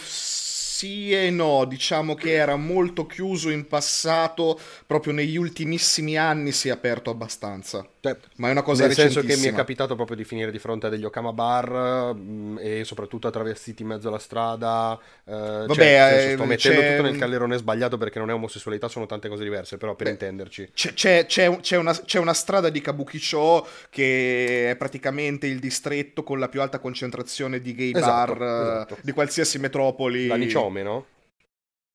[0.79, 6.69] sì e no, diciamo che era molto chiuso in passato, proprio negli ultimissimi anni si
[6.69, 7.85] è aperto abbastanza.
[8.01, 10.59] Cioè, Ma è una cosa nel senso che mi è capitato proprio di finire di
[10.59, 14.97] fronte a degli Okama bar mm, e soprattutto a travestiti in mezzo alla strada.
[15.25, 18.33] eh, Vabbè, cioè, senso, eh, sto mettendo c'è- tutto nel calderone sbagliato perché non è
[18.33, 20.69] omosessualità, sono tante cose diverse, però per Beh, intenderci.
[20.73, 25.59] C'è, c'è- c'è un- c'è una, c'è una strada di Kabukicho che è praticamente il
[25.59, 28.97] distretto con la più alta concentrazione di gay Esatto, bar eh, esatto.
[29.01, 30.27] di qualsiasi metropoli.
[30.27, 30.35] La
[30.69, 31.05] Niciome, no?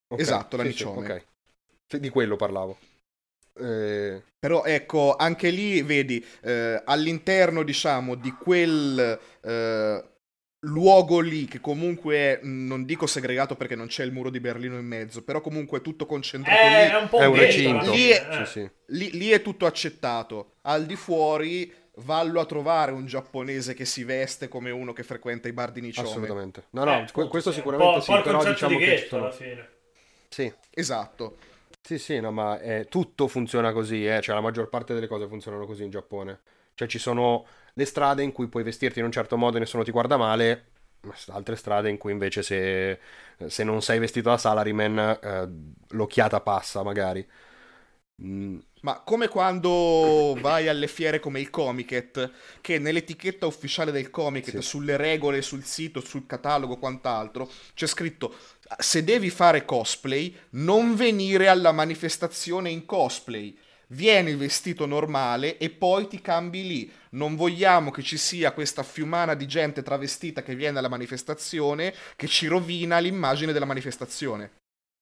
[0.09, 1.07] Ok, Esatto, la sì, Niciome.
[1.07, 1.27] Sì, ok.
[1.87, 2.79] Sì, di quello parlavo.
[3.57, 10.05] Eh, Però ecco, anche lì vedi, eh, all'interno diciamo di quel eh,
[10.67, 14.79] luogo lì, che comunque è, non dico segregato perché non c'è il muro di Berlino
[14.79, 16.91] in mezzo, però comunque è tutto concentrato Eh, lì.
[16.91, 17.91] è un po' è un recinto.
[17.93, 18.45] Lì è- eh.
[18.45, 18.71] Sì, sì.
[18.89, 20.57] Lì, lì è tutto accettato.
[20.63, 25.49] Al di fuori, vallo a trovare un giapponese che si veste come uno che frequenta
[25.49, 26.09] i bar di Niciome.
[26.09, 26.65] Assolutamente.
[26.71, 28.79] No, Eh, no, appunto, questo sì, sicuramente un po', sì, un po' il però diciamo
[28.79, 29.25] di che ci ghetto sono...
[29.25, 29.69] alla fine.
[30.29, 31.37] Sì, Esatto.
[31.81, 35.29] sì, sì, no, ma eh, tutto funziona così, eh, cioè la maggior parte delle cose
[35.29, 36.41] funzionano così in Giappone.
[36.75, 39.85] Cioè ci sono le strade in cui puoi vestirti in un certo modo e nessuno
[39.85, 40.65] ti guarda male,
[41.03, 42.99] ma altre strade in cui invece se,
[43.47, 45.49] se non sei vestito da salaryman eh,
[45.95, 47.27] l'occhiata passa magari.
[48.23, 54.57] Mm, Ma come quando vai alle fiere come il Comiket, che nell'etichetta ufficiale del Comiket,
[54.59, 54.63] Sì.
[54.63, 58.37] sulle regole, sul sito, sul catalogo, quant'altro, c'è scritto:
[58.79, 63.57] se devi fare cosplay, non venire alla manifestazione in cosplay.
[63.89, 66.93] Vieni vestito normale e poi ti cambi lì.
[67.11, 72.27] Non vogliamo che ci sia questa fiumana di gente travestita che viene alla manifestazione che
[72.27, 74.51] ci rovina l'immagine della manifestazione.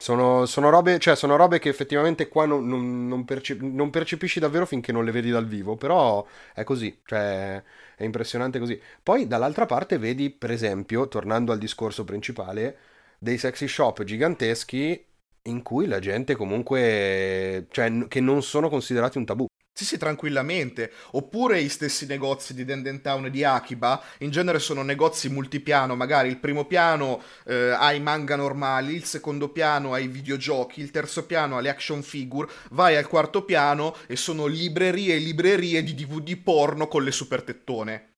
[0.02, 4.40] Sono, sono robe, cioè, sono robe che effettivamente qua non, non- non perce- non percepisci
[4.40, 7.62] davvero finché non le vedi dal vivo, però è così, cioè
[7.96, 8.80] è impressionante così.
[9.00, 12.78] Poi dall'altra parte vedi, per esempio, tornando al discorso principale,
[13.18, 15.04] dei sexy shop giganteschi
[15.42, 19.46] in cui la gente comunque, cioè, che non sono considerati un tabù.
[19.74, 20.92] Sì, sì, tranquillamente.
[21.12, 25.96] Oppure gli stessi negozi di Denden Town e di Akiba, in genere sono negozi multipiano,
[25.96, 30.80] magari il primo piano eh, ha i manga normali, il secondo piano ha i videogiochi,
[30.80, 35.18] il terzo piano ha le action figure, vai al quarto piano e sono librerie e
[35.18, 38.11] librerie di DVD porno con le super tettone.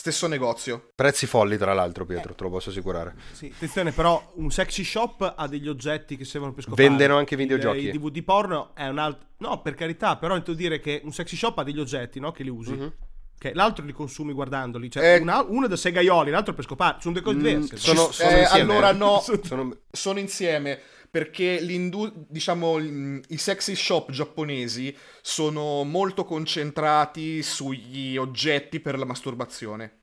[0.00, 0.92] Stesso negozio.
[0.94, 3.14] Prezzi folli, tra l'altro, Pietro, te lo posso assicurare.
[3.32, 6.88] Sì, attenzione, però un sexy shop ha degli oggetti che servono per scopare.
[6.88, 7.80] Vendono anche videogiochi.
[7.80, 9.26] Il, il DVD porno è un altro...
[9.40, 12.32] No, per carità, però intendo dire che un sexy shop ha degli oggetti, no?
[12.32, 12.72] Che li usi.
[12.72, 12.92] Mhm.
[13.36, 14.90] Che l'altro li consumi guardandoli.
[14.90, 16.96] Cioè, Eh, una- uno è da segaioli, l'altro per scopare.
[17.02, 17.76] Sono due cose Mm, diverse.
[17.76, 18.72] sono, Ci- sono eh, insieme.
[18.72, 19.20] allora no.
[19.44, 20.80] Sono- sono insieme
[21.10, 29.98] perché l'indu- diciamo, i sexy shop giapponesi sono molto concentrati sugli oggetti per la masturbazione.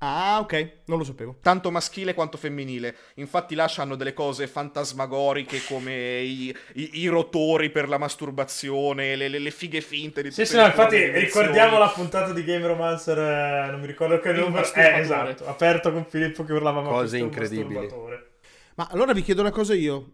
[0.00, 1.38] Ah, ok, non lo sapevo.
[1.42, 2.94] Tanto maschile quanto femminile.
[3.16, 9.26] Infatti là hanno delle cose fantasmagoriche come i, i- i rotori per la masturbazione, le,
[9.26, 13.18] le- le fighe finte di Sì, sì, no, infatti ricordiamo la puntata di Game Romancer,
[13.18, 14.72] eh, non mi ricordo che numero.
[14.72, 17.74] Eh, esatto, aperto con Filippo che urlava ma Cose incredibili.
[17.74, 18.30] masturbatore.
[18.76, 20.12] Ma allora vi chiedo una cosa io.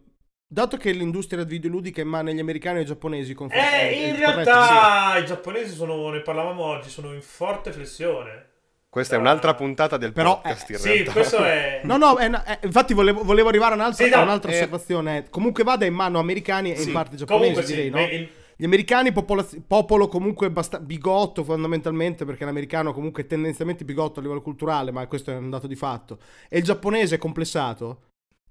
[0.55, 4.15] Dato che l'industria videoludica è in mano agli americani e ai giapponesi, con Eh, in
[4.17, 8.51] realtà i giapponesi sono, ne parlavamo oggi, sono in forte flessione.
[8.89, 11.11] Questa è un'altra puntata del Però, podcast in Sì, realtà.
[11.11, 11.81] questo è...
[11.87, 14.55] No, no, è eh, infatti volevo, volevo arrivare a un'altra, Sì, no, a un'altra eh,
[14.55, 15.27] osservazione.
[15.29, 17.97] Comunque vada in mano americani e Sì, in parte giapponesi, Comunque sì, direi, no?
[17.97, 23.85] beh, il- Gli americani, popolaz- popolo comunque basta- bigotto fondamentalmente, perché l'americano comunque è tendenzialmente
[23.85, 26.21] bigotto a livello culturale, ma questo è un dato di fatto.
[26.49, 28.03] E il giapponese è complessato.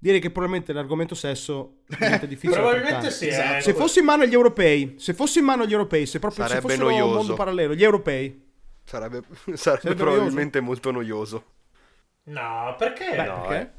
[0.04, 2.60] Direi che probabilmente l'argomento sesso diventa difficile.
[2.60, 3.28] probabilmente sì.
[3.28, 3.56] Esatto.
[3.56, 6.42] eh, Se fosse in mano agli europei, se fosse in mano agli europei, se proprio
[6.42, 7.14] se Sarebbe fossero un noioso.
[7.16, 8.42] mondo parallelo, gli europei.
[8.84, 9.22] Sarebbe,
[9.54, 11.44] sarebbe Sarebbe probabilmente molto noioso.
[12.24, 13.16] No, perché?
[13.16, 13.60] Beh, no, perché?
[13.62, 13.70] eh.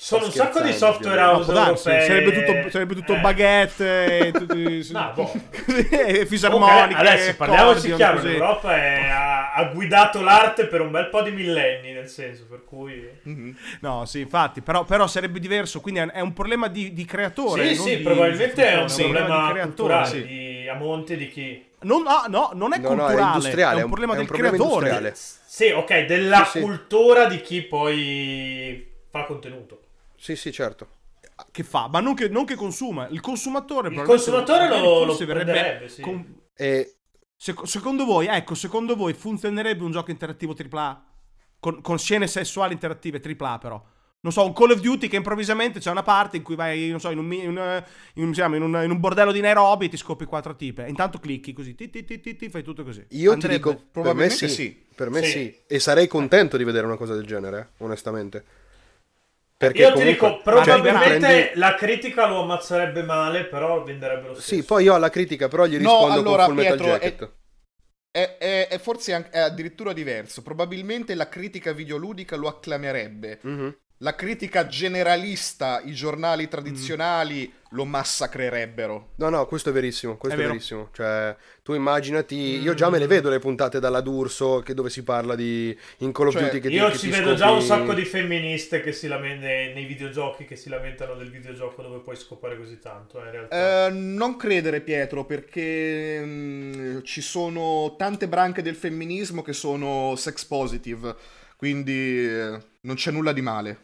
[0.00, 1.20] Ci sono un sacco di software.
[1.20, 2.06] No, house darsi, europee.
[2.06, 3.18] sarebbe tutto, sarebbe tutto Eh.
[3.20, 5.26] baguette e tutti, No, boh.
[6.24, 6.94] fisarmoniche.
[6.94, 8.28] Comunque, adesso parliamoci chiaro, così.
[8.28, 12.62] l'Europa è- ha, ha guidato l'arte per un bel po' di millenni, nel senso, per
[12.64, 13.08] cui...
[13.24, 13.56] Mhm.
[13.80, 17.70] No, sì, infatti, però, però sarebbe diverso, quindi è un problema di, di creatore.
[17.70, 20.26] Sì, non sì, di- probabilmente è un di- problema di creatore, culturale, sì.
[20.26, 21.66] di, a monte di chi...
[21.80, 24.22] Non, no, no, non è No, no, è culturale, industriale, è un problema è un
[24.22, 24.88] del problema creatore.
[24.90, 25.14] industriale.
[25.44, 26.60] Sì, ok, della Sì, sì.
[26.60, 29.80] cultura di chi poi fa contenuto.
[30.18, 30.96] Sì, sì, certo.
[31.52, 33.06] Che fa, ma non che, non che consuma.
[33.08, 36.00] Il consumatore, Il probabilmente, consumatore lo- lo verrebbe sì.
[36.02, 36.94] con- E
[37.36, 41.04] Sec- secondo voi, ecco, secondo voi funzionerebbe un gioco interattivo AAA
[41.60, 43.80] con, con scene sessuali interattive AAA però?
[44.20, 46.98] Non so, un Call of Duty che improvvisamente c'è una parte in cui vai, non
[46.98, 49.88] so, in un, in un- in un- in un- in un bordello di Nairobi e
[49.90, 50.84] ti scopi quattro tipe.
[50.84, 53.06] E intanto clicchi così, ti, ti, ti, ti, ti, fai tutto così.
[53.10, 53.54] io Andrebbe?
[53.54, 54.48] ti dico, per me Probabilmente sì.
[54.48, 54.86] sì.
[54.92, 55.30] Per me Sì.
[55.30, 55.60] sì.
[55.68, 58.44] E sarei contento di vedere una cosa del genere, eh, onestamente.
[59.58, 64.28] Perché Io ti comunque- dico, cioè, probabilmente prendi- la critica lo ammazzerebbe male, però venderebbe
[64.28, 64.54] lo stesso.
[64.54, 67.32] Sì, poi io alla critica, però gli No, rispondo allora, con Full Metal Pietro, Jacket.
[68.12, 70.42] È, è- è forse anche- è addirittura diverso.
[70.42, 73.38] Probabilmente la critica videoludica lo acclamerebbe.
[73.42, 73.76] Mhm.
[74.00, 77.76] La critica generalista, i giornali tradizionali Mm.
[77.76, 79.10] lo massacrerebbero.
[79.16, 80.90] No, no, questo è verissimo, questo È è, verissimo.
[80.92, 81.34] Cioè,
[81.64, 85.34] tu immaginati, io già me le vedo le puntate dalla D'Urso che dove si parla
[85.34, 88.04] di in Call of Cioè, Duty che Io ci vedo scopri- già un sacco di
[88.04, 92.78] femministe che si lamentano nei videogiochi che si lamentano del videogioco dove puoi scopare così
[92.78, 93.20] tanto.
[93.20, 93.86] eh, in realtà.
[93.86, 100.44] Eh, non credere, Pietro, perché mm, ci sono tante branche del femminismo che sono sex
[100.44, 101.16] positive.
[101.56, 103.78] Quindi eh, non c'è nulla di male.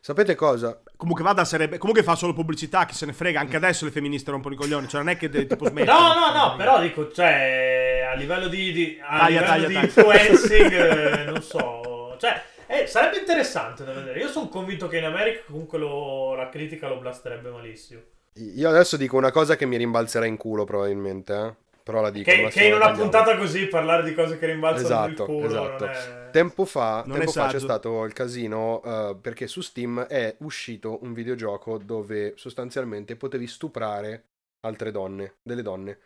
[0.00, 0.80] Sapete cosa?
[0.96, 1.78] Comunque vada sarebbe.
[1.78, 3.40] Comunque fa solo pubblicità, chi se ne frega.
[3.40, 4.88] Anche adesso le femministe rompono i coglioni.
[4.88, 5.88] Cioè, non è che de- tipo smetti.
[5.88, 9.74] No, no, no, però dico, cioè, a livello di, di- a Taglia, livello taglia, di
[9.74, 9.86] taglia.
[9.86, 14.18] influencing, eh, non so, cioè, eh, sarebbe interessante da vedere.
[14.20, 18.00] Io sono convinto che in America comunque lo- la critica lo blasterebbe malissimo.
[18.34, 21.54] Io adesso dico una cosa che mi rimbalzerà in culo probabilmente, eh?
[21.82, 22.28] Però la dico.
[22.30, 23.02] Che, che in una tagliamo.
[23.02, 25.84] puntata così parlare di cose che rimbalzano Esatto, il culo esatto.
[25.84, 26.25] non è...
[26.36, 31.14] Tempo fa, tempo fa c'è stato il casino eh, perché su Steam è uscito un
[31.14, 34.26] videogioco dove sostanzialmente potevi stuprare
[34.60, 35.98] altre donne, delle donne.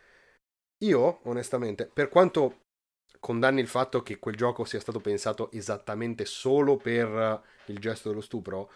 [0.85, 2.59] Io, onestamente, per quanto
[3.19, 8.21] condanni il fatto che quel gioco sia stato pensato esattamente solo per il gesto dello
[8.21, 8.71] stupro,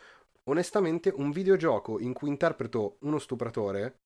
[0.50, 4.00] onestamente un videogioco in cui interpreto uno stupratore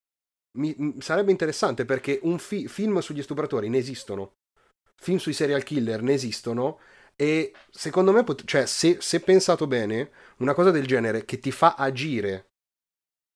[0.59, 4.33] mi, m- sarebbe interessante perché un fi- film sugli stupratori ne esistono,
[4.97, 6.79] film sui serial killer ne esistono
[7.21, 11.51] e secondo me, pot- cioè, se, se pensato bene, una cosa del genere che ti
[11.51, 12.51] fa agire,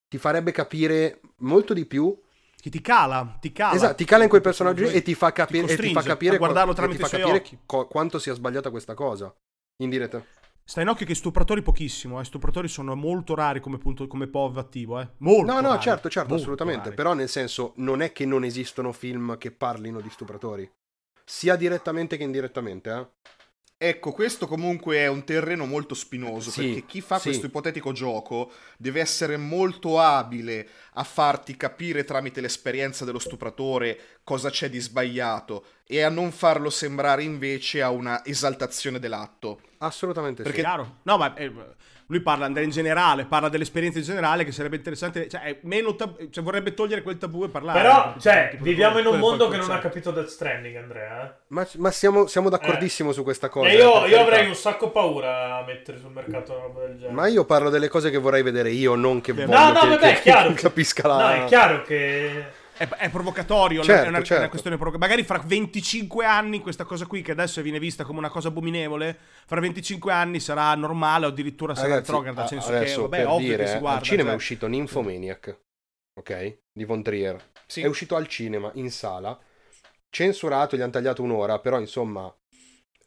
[0.08, 2.18] ti farebbe capire molto di più.
[2.56, 3.76] Che ti cala, ti cala.
[3.76, 6.38] Esatto, ti cala in quel personaggio e ti fa, Ti capire e ti fa capire,
[6.38, 9.36] guardarlo qua- e ti tramite fa capire co- quanto sia sbagliata questa cosa.
[9.84, 10.24] In diretta.
[10.64, 12.24] Sta in occhio che stupratori pochissimo, eh.
[12.24, 15.10] Stupratori sono molto rari come, punto, come POV attivo, eh.
[15.18, 16.84] Molto No, no, rari, certo, certo, molto assolutamente.
[16.84, 16.96] rari.
[16.96, 20.72] Però nel senso, non è che non esistono film che parlino di stupratori.
[21.26, 23.08] Sia direttamente che indirettamente, eh.
[23.78, 27.30] Ecco, questo comunque è un terreno molto spinoso, Sì, perché chi fa sì.
[27.30, 34.50] questo ipotetico gioco deve essere molto abile a farti capire tramite l'esperienza dello stupratore cosa
[34.50, 39.60] c'è di sbagliato e a non farlo sembrare invece a una esaltazione dell'atto.
[39.80, 40.64] Assolutamente Perché- sì.
[40.64, 41.00] Chiaro.
[41.04, 41.52] No, ma eh,
[42.14, 46.30] Lui parla in generale, parla dell'esperienza in generale che sarebbe interessante, cioè, è meno tab-
[46.30, 47.82] cioè vorrebbe togliere quel tabù e parlare.
[47.82, 51.24] Però, cioè, Tipo, viviamo in un mondo che non ha capito Death Stranding, Andrea.
[51.26, 51.32] eh.
[51.48, 53.68] Ma, ma siamo, siamo d'accordissimo su questa cosa.
[53.70, 57.14] E io, io avrei un sacco paura a mettere sul mercato una roba del genere.
[57.14, 59.80] Ma io parlo delle cose che vorrei vedere io, non che No, voglio No, no,
[59.80, 60.50] che, vabbè, che- è chiaro.
[60.50, 61.18] che che- capisca la...
[61.18, 62.62] No, è chiaro che...
[62.84, 64.42] È, è provocatorio, Certo, è, una, è certo.
[64.42, 68.20] una questione provoca- Magari fra 25 anni questa cosa qui, che adesso viene vista come
[68.20, 72.40] una cosa abominevole, fra 25 anni sarà normale o addirittura sarà Ragazzi, retrograda.
[72.42, 74.00] Nel senso che, vabbè, per ovvio dire, che si guarda.
[74.00, 74.34] al cinema cioè.
[74.34, 75.60] è uscito Nymphomaniac,
[76.20, 76.58] ok?
[76.72, 77.52] Di Von Trier.
[77.66, 77.82] Sì.
[77.82, 79.38] È uscito al cinema, in sala,
[80.10, 82.34] censurato, gli hanno tagliato un'ora, però insomma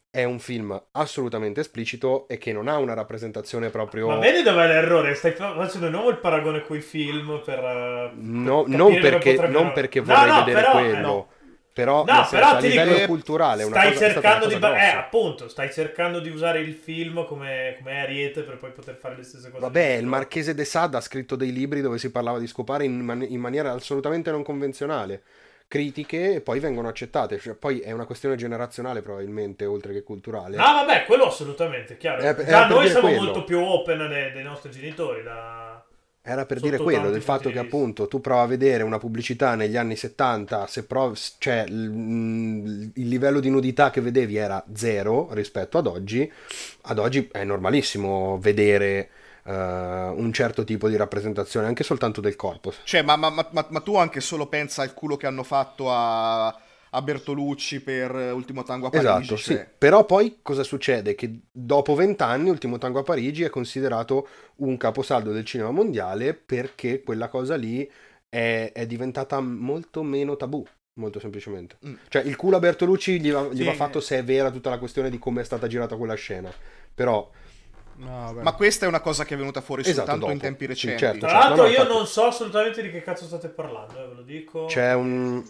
[0.09, 4.07] è un film assolutamente esplicito e che non ha una rappresentazione proprio...
[4.07, 5.15] Ma vedi dov'è l'errore?
[5.15, 7.59] Stai fa- facendo di nuovo il paragone con i film per...
[7.59, 10.99] eh, No, per capire non, perché, potrebbero- non perché No, vorrei no, vedere però, eh,
[10.99, 11.29] quello, no.
[11.73, 14.75] però, No, senso, però a livello dico, culturale è una stai cosa, cercando di ba-
[14.81, 19.17] eh, appunto, stai cercando di usare il film come, come ariete per poi poter fare
[19.17, 19.59] le stesse cose.
[19.59, 20.05] Vabbè, il.
[20.05, 23.39] Marchese de Sade ha scritto dei libri dove si parlava di scopare in, man- in
[23.39, 25.23] maniera assolutamente non convenzionale.
[25.67, 27.39] Critiche e poi vengono accettate.
[27.39, 30.55] Cioè, poi è una questione generazionale, probabilmente, oltre che culturale.
[30.57, 32.21] Ah, vabbè, quello assolutamente, chiaro.
[32.21, 33.23] Eh, Già era per noi siamo quello.
[33.23, 35.23] molto più open dei, dei nostri genitori.
[35.23, 35.83] Da...
[36.21, 39.55] Era per Sotto dire quello, del fatto che appunto tu prova a vedere una pubblicità
[39.55, 44.63] negli anni 70, se provi, cioè l- mm, il livello di nudità che vedevi era
[44.73, 46.29] zero rispetto ad oggi,
[46.83, 49.09] ad oggi è normalissimo vedere
[49.47, 49.51] eh,
[50.15, 52.73] un certo tipo di rappresentazione anche soltanto del corpo.
[52.83, 56.47] Cioè, ma, ma- ma- ma- tu anche solo pensa al culo che hanno fatto a,
[56.47, 59.09] a Bertolucci per eh, Ultimo Tango a Parigi.
[59.09, 59.53] Esatto, sì.
[59.53, 59.69] cioè.
[59.77, 61.15] Però poi cosa succede?
[61.15, 67.01] Che dopo vent'anni Ultimo Tango a Parigi è considerato un caposaldo del cinema mondiale perché
[67.01, 67.89] quella cosa lì
[68.29, 70.65] è, è diventata molto meno tabù.
[70.97, 71.77] Molto semplicemente.
[71.85, 71.93] Mm.
[72.09, 73.63] Cioè, il culo a Bertolucci gli va, gli Sì.
[73.65, 76.51] va fatto se è vera tutta la questione di come è stata girata quella scena.
[76.95, 77.29] Però,
[77.97, 78.35] No.
[78.41, 80.43] Ma questa è una cosa che è venuta fuori Esatto, soltanto in dopo.
[80.43, 80.99] tempi Sì, recenti.
[80.99, 81.19] certo.
[81.19, 84.03] Tra Cioè, l'altro, no, no, io infatti- non so assolutamente di che cazzo state parlando,
[84.03, 84.65] eh, ve lo dico.
[84.65, 85.43] c'è un.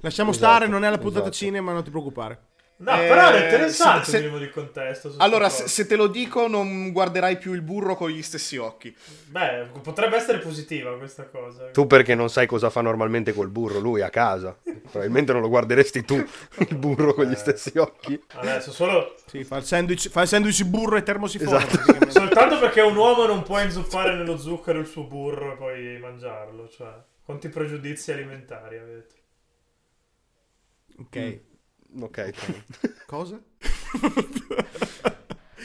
[0.00, 1.34] Lasciamo Esatto, stare, non è la puntata esatto.
[1.36, 2.38] cinema, non ti preoccupare.
[2.76, 5.14] No, Eh, però è interessante se- se- di contesto.
[5.18, 8.94] Allora, se, se te lo dico, non guarderai più il burro con gli stessi occhi.
[9.26, 11.70] Beh, potrebbe essere positiva questa cosa.
[11.70, 14.58] Tu perché non sai cosa fa normalmente col burro, lui a casa.
[14.90, 16.16] Probabilmente non lo guarderesti tu,
[16.68, 17.36] il burro con gli Eh.
[17.36, 18.20] stessi occhi.
[18.34, 19.14] Adesso, solo...
[19.24, 21.64] Sì, fa il sandwich, fa il sandwich burro e termosifone.
[21.64, 22.10] Esatto.
[22.10, 26.68] Soltanto perché un uomo non può inzuppare nello zucchero il suo burro e poi mangiarlo.
[26.68, 26.92] Cioè,
[27.24, 29.14] quanti pregiudizi alimentari avete?
[30.98, 31.40] ok.
[32.00, 32.32] Ok,
[33.06, 33.40] Cosa?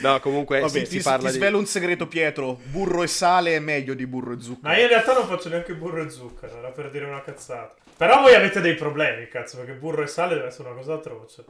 [0.02, 1.38] no, comunque Vabbè, si, ti, si ti parla di...
[1.38, 2.60] svelo un segreto, Pietro.
[2.66, 4.68] Burro e sale è meglio di burro e zucchero.
[4.68, 7.76] Ma io in realtà non faccio neanche burro e zucchero, era per dire una cazzata.
[7.98, 11.44] Però voi avete dei problemi, cazzo, perché burro e sale deve essere una cosa atroce.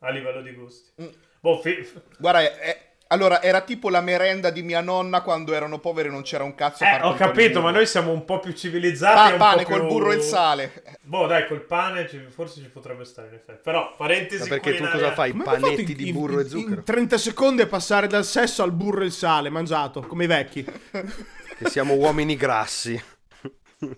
[0.00, 1.02] A livello di gusti.
[1.02, 1.06] Mm.
[1.40, 6.08] Boh, fi- Guarda, è- allora, era tipo la merenda di mia nonna quando erano poveri
[6.08, 9.14] e non c'era un cazzo Eh, ho capito, ma noi siamo un po' più civilizzati.
[9.14, 10.82] Pa- e un pane po' col più- burro e il sale.
[11.02, 13.60] Boh, dai, col pane forse ci potrebbe stare in effetti.
[13.62, 15.30] Però, parentesi Ma perché tu culinaria- cosa fai?
[15.32, 16.74] Fatto Panetti in- di in- burro e in- zucchero?
[16.74, 20.26] In 30 secondi a passare dal sesso al burro e il sale mangiato, come i
[20.26, 20.64] vecchi.
[20.64, 23.00] Che siamo uomini grassi.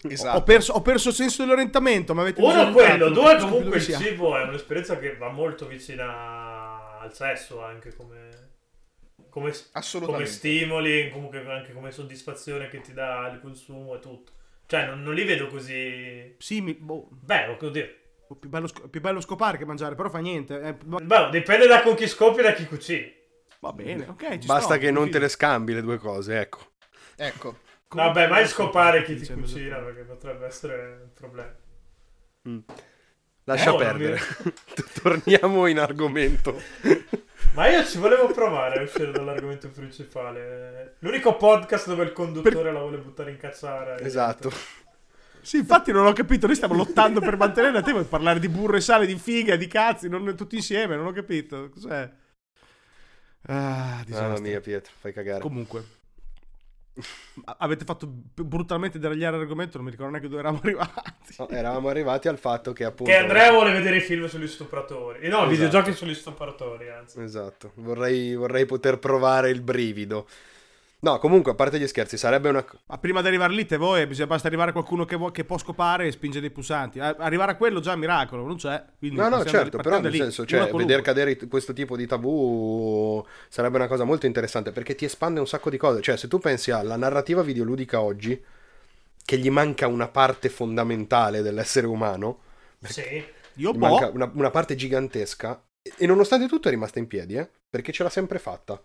[0.09, 0.37] Esatto.
[0.39, 4.37] Ho, perso, ho perso il senso dell'orientamento, ma avete Uno quello, due comunque il cibo
[4.37, 8.29] è un'esperienza che va molto vicina al sesso anche come,
[9.29, 9.53] come,
[10.01, 14.33] come stimoli, comunque anche come soddisfazione che ti dà il consumo e tutto.
[14.67, 16.35] Cioè non, non li vedo così...
[16.39, 17.89] Sì, mi- boh, Beh, oddio.
[18.39, 20.61] più, bello, più bello scopare che mangiare, però fa niente.
[20.61, 23.15] eh, va- Beh, dipende da con chi scopi e da chi cucini.
[23.61, 24.39] va bene, ok.
[24.39, 26.59] ci Basta sto, che non te le scambi le due cose, ecco.
[27.17, 27.61] Ecco.
[27.89, 31.55] Comunque- Vabbè, mai scopare chi ti Dicendo cucina perché potrebbe essere un problema.
[33.45, 34.19] Lascia Oh, perdere.
[35.03, 36.61] Torniamo in argomento.
[37.55, 40.95] Ma io ci volevo provare a uscire dall'argomento principale.
[41.01, 43.99] L'unico podcast dove il conduttore la vuole buttare in cazzara.
[43.99, 44.51] Esatto.
[45.41, 48.49] Sì, infatti non ho capito, noi stiamo lottando per mantenere, a te vuoi parlare di
[48.49, 51.71] burro e sale, di figa, di cazzi, non tutti insieme, non ho capito.
[51.71, 52.11] Cos'è?
[53.47, 54.29] Ah, disastro.
[54.29, 55.41] Mamma mia, Pietro, fai cagare.
[55.41, 55.85] Comunque.
[57.59, 61.35] Avete fatto brutalmente deragliare l'argomento, non mi ricordo neanche dove eravamo arrivati.
[61.39, 63.13] No, eravamo arrivati al fatto che appunto...
[63.13, 65.21] Che Andrea vuole vedere i film sugli stupratori.
[65.21, 65.51] Eh, No, i Esatto.
[65.51, 67.21] videogiochi sugli stupratori, anzi.
[67.21, 70.27] Esatto, vorrei, vorrei poter provare il brivido.
[71.01, 72.65] No, comunque, a parte gli scherzi, sarebbe una...
[72.87, 75.45] Ma prima di arrivare lì, te voi, bisogna basta arrivare a qualcuno che, vuo- che
[75.45, 76.99] può scopare e spinge dei pulsanti.
[76.99, 78.85] Arrivare a quello già è un miracolo, non c'è.
[78.99, 83.25] Quindi No, no, certo, però nel lì, senso, cioè, vedere cadere questo tipo di tabù
[83.49, 86.01] sarebbe una cosa molto interessante perché ti espande un sacco di cose.
[86.01, 88.43] Cioè, se tu pensi alla narrativa videoludica oggi,
[89.25, 92.41] che gli manca una parte fondamentale dell'essere umano,
[92.83, 93.25] Sì.
[93.55, 97.07] Io gli boh, manca una, una parte gigantesca, e, e nonostante tutto è rimasta in
[97.07, 98.81] piedi, eh, perché ce l'ha sempre fatta.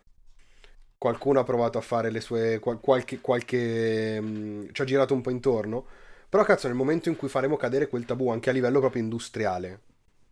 [1.04, 5.20] Qualcuno ha provato a fare le sue qual- qualche, qualche mh, ci ha girato un
[5.20, 5.86] po' intorno.
[6.30, 9.82] Però cazzo, nel momento in cui faremo cadere quel tabù anche a livello proprio industriale,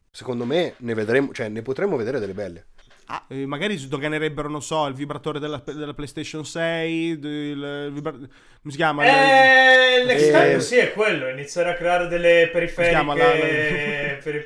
[0.09, 2.65] secondo me ne vedremo, cioè ne potremo vedere delle belle.
[3.07, 8.11] Ah, eh, magari sdoganerebbero, non so, il vibratore della, della PlayStation 6, del- il vibra-
[8.13, 8.29] come
[8.69, 9.03] si chiama?
[9.03, 13.33] Eh, next Eh, sì è quello, iniziare a creare delle periferiche chiama la- la-
[14.23, 14.45] peri-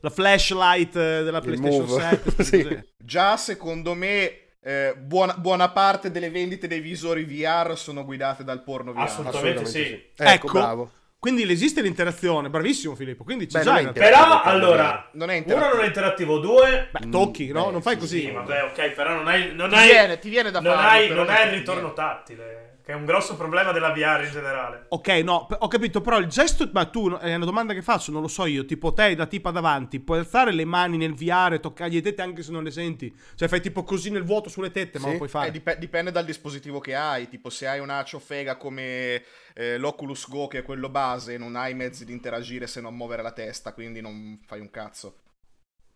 [0.00, 2.00] La flashlight eh, della Il PlayStation Move.
[2.02, 2.44] 7.
[2.44, 2.78] Sì.
[2.98, 8.62] Già, secondo me, eh, buona, buona parte delle vendite dei visori VR sono guidate dal
[8.62, 9.00] porno VR.
[9.00, 9.66] Assolutamente.
[9.66, 10.10] sì.
[10.16, 10.52] Ecco, Ecco.
[10.52, 10.90] bravo.
[11.18, 13.22] Quindi esiste l'interazione, bravissimo Filippo.
[13.22, 13.92] Quindi c'è Beh, già non.
[13.92, 17.66] Però allora, Non è uno non è interattivo, due Beh, tocchi, no?
[17.66, 18.20] beh, non fai sì, così.
[18.22, 20.88] Sì, vabbè, ok, però non hai, non Ti hai, viene- ti viene da non farlo,
[20.90, 21.94] hai, non hai il ritorno viene.
[21.94, 24.86] tattile, che è un grosso problema della VR in generale.
[24.88, 28.10] Ok, no, p- ho capito, però il gesto, ma tu, è una domanda che faccio,
[28.10, 31.52] non lo so io, tipo te da tipa davanti, puoi alzare le mani nel VR
[31.52, 33.14] e toccargli le tette anche se non le senti?
[33.36, 35.10] Cioè fai tipo così nel vuoto sulle tette, ma Sì.
[35.12, 35.48] lo puoi fare?
[35.48, 37.28] Eh, dip- dipende dal dispositivo che hai.
[37.28, 39.22] Tipo, se hai una ciofega come
[39.54, 43.22] eh, l'Oculus Go, che è quello base, non hai mezzi di interagire se non muovere
[43.22, 45.18] la testa, quindi non fai un cazzo.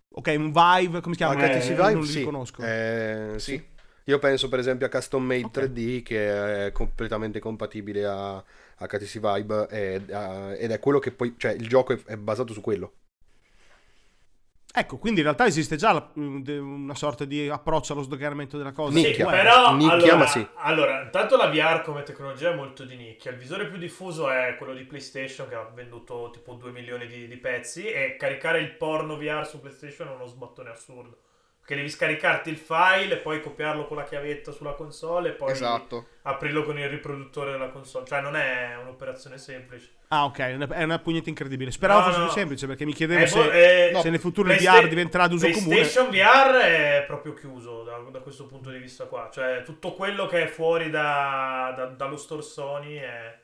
[0.09, 1.35] Ok, un Vive, come si chiama?
[1.35, 2.23] HTC Eh, Vive, non li sì.
[2.23, 2.63] conosco.
[2.63, 3.51] Eh, Sì.
[3.57, 3.75] sì.
[4.09, 5.51] Io penso per esempio a Custom Made Ok.
[5.53, 8.43] 3D che è completamente compatibile a
[8.79, 12.53] HTC Vive e- a- ed è quello che poi, cioè il gioco è, è basato
[12.53, 12.93] su quello.
[14.79, 16.45] Ecco, quindi in realtà esiste già la- mm,
[16.85, 18.95] una sorta di approccio allo sdoganamento della cosa.
[18.95, 19.25] Nicchia.
[19.25, 20.47] Sì, però Nicchia, allora, ma sì.
[20.57, 23.31] allora, intanto la VR come tecnologia è molto di nicchia.
[23.33, 27.27] Il visore più diffuso è quello di PlayStation che ha venduto tipo 2 milioni di,
[27.27, 31.19] di pezzi e caricare il porno VR su PlayStation è uno sbattone assurdo.
[31.67, 35.51] Perché devi scaricarti il file e poi copiarlo con la chiavetta sulla console e poi
[35.51, 36.07] Esatto.
[36.23, 38.07] aprirlo con il riproduttore della console.
[38.07, 39.89] Cioè non è un'operazione semplice.
[40.09, 41.73] Ah, ok, è una- è una pugnetta incredibile.
[41.73, 42.25] Speravo No, fosse no.
[42.27, 44.87] più semplice perché mi chiedevo Eh, se, boh, eh, no, se nel futuro il VR
[44.87, 45.75] diventerà d'uso comune.
[45.75, 49.29] PlayStation VR è proprio chiuso da, da questo punto di vista qua.
[49.33, 53.39] Cioè, tutto quello che è fuori da- da- dallo store Sony è.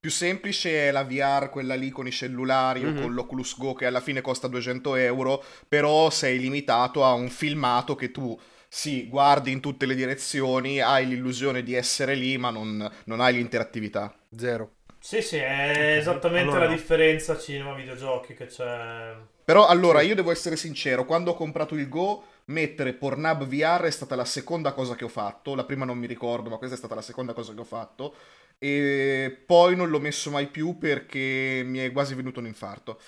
[0.00, 2.96] Più semplice è la VR, quella lì con i cellulari Mhm.
[2.98, 7.28] o con l'Oculus Go che alla fine costa 200 euro, però sei limitato a un
[7.28, 12.48] filmato che tu, sì, guardi in tutte le direzioni, hai l'illusione di essere lì, ma
[12.50, 14.14] non, non hai l'interattività.
[14.34, 14.76] Zero.
[14.98, 19.14] Sì, sì, è esattamente allora la differenza cinema-videogiochi che c'è.
[19.44, 23.90] Però allora, io devo essere sincero, quando ho comprato il Go, mettere Pornhub VR è
[23.90, 26.78] stata la seconda cosa che ho fatto, la prima non mi ricordo, ma questa è
[26.78, 28.14] stata la seconda cosa che ho fatto,
[28.60, 33.00] e poi non l'ho messo mai più perché mi è quasi venuto un infarto.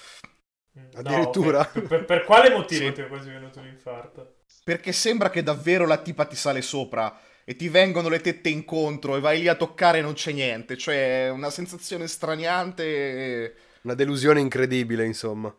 [0.75, 1.65] No, Addirittura?
[1.73, 2.93] per, per- per quale motivo Sì.
[2.93, 4.37] ti è quasi venuto un infarto?
[4.65, 9.17] Perché sembra che davvero la tipa ti sale sopra e ti vengono le tette incontro
[9.17, 12.85] e vai lì a toccare e non c'è niente, cioè è una sensazione straniante.
[12.85, 15.55] e- Una delusione incredibile, insomma.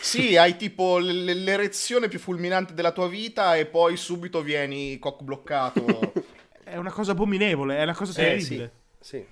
[0.00, 4.98] Sì, hai tipo l- l- l'erezione più fulminante della tua vita e poi subito vieni
[4.98, 6.14] cock bloccato.
[6.66, 8.72] È una cosa abominevole, è una cosa Eh, terribile.
[8.98, 9.24] Sì.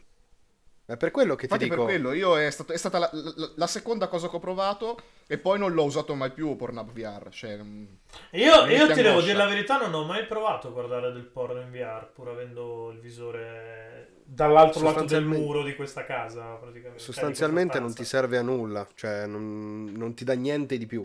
[0.87, 1.85] È per quello che ti Infatti dico...
[1.85, 4.99] per quello, io è, stato- è stata la, la- la seconda cosa che ho provato
[5.27, 7.29] e poi non l'ho usato mai più Pornhub VR.
[7.31, 7.85] Cioè, mm,
[8.33, 11.61] Io, io ti devo dire la verità, non ho mai provato a guardare del porno
[11.61, 17.03] in VR, pur avendo il visore dall'altro lato del muro di questa casa, praticamente.
[17.03, 21.05] Sostanzialmente non ti serve a nulla, cioè non, non ti dà niente di più.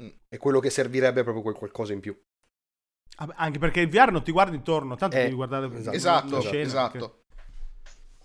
[0.00, 0.08] Mm.
[0.28, 2.18] E quello che servirebbe è proprio quel qualcosa in più.
[3.36, 5.96] Anche perché il VR non ti guardi intorno, tanto Eh, devi guardare esatto.
[5.96, 7.14] esatto, la scena, esatto.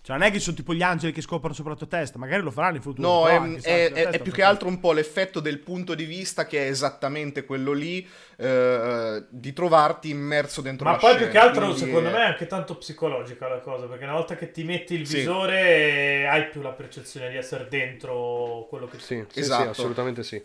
[0.02, 2.44] Cioè, non è che sono tipo gli angeli che scoprono sopra la tua testa, magari
[2.44, 3.08] lo faranno in futuro.
[3.08, 5.96] No, è, anche è- è- testa è più che altro un po' l'effetto del punto
[5.96, 11.10] di vista che è esattamente quello lì, eh, di trovarti immerso dentro Ma la poi
[11.14, 11.24] scena.
[11.24, 14.36] più che altro, secondo è- me, è anche tanto psicologica la cosa, perché una volta
[14.36, 15.18] che ti metti il Sì.
[15.18, 19.64] visore hai più la percezione di essere dentro quello che Sì, sì, Esatto.
[19.64, 20.42] sì, assolutamente sì.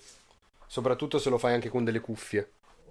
[0.67, 2.49] Soprattutto se lo fai anche con delle cuffie.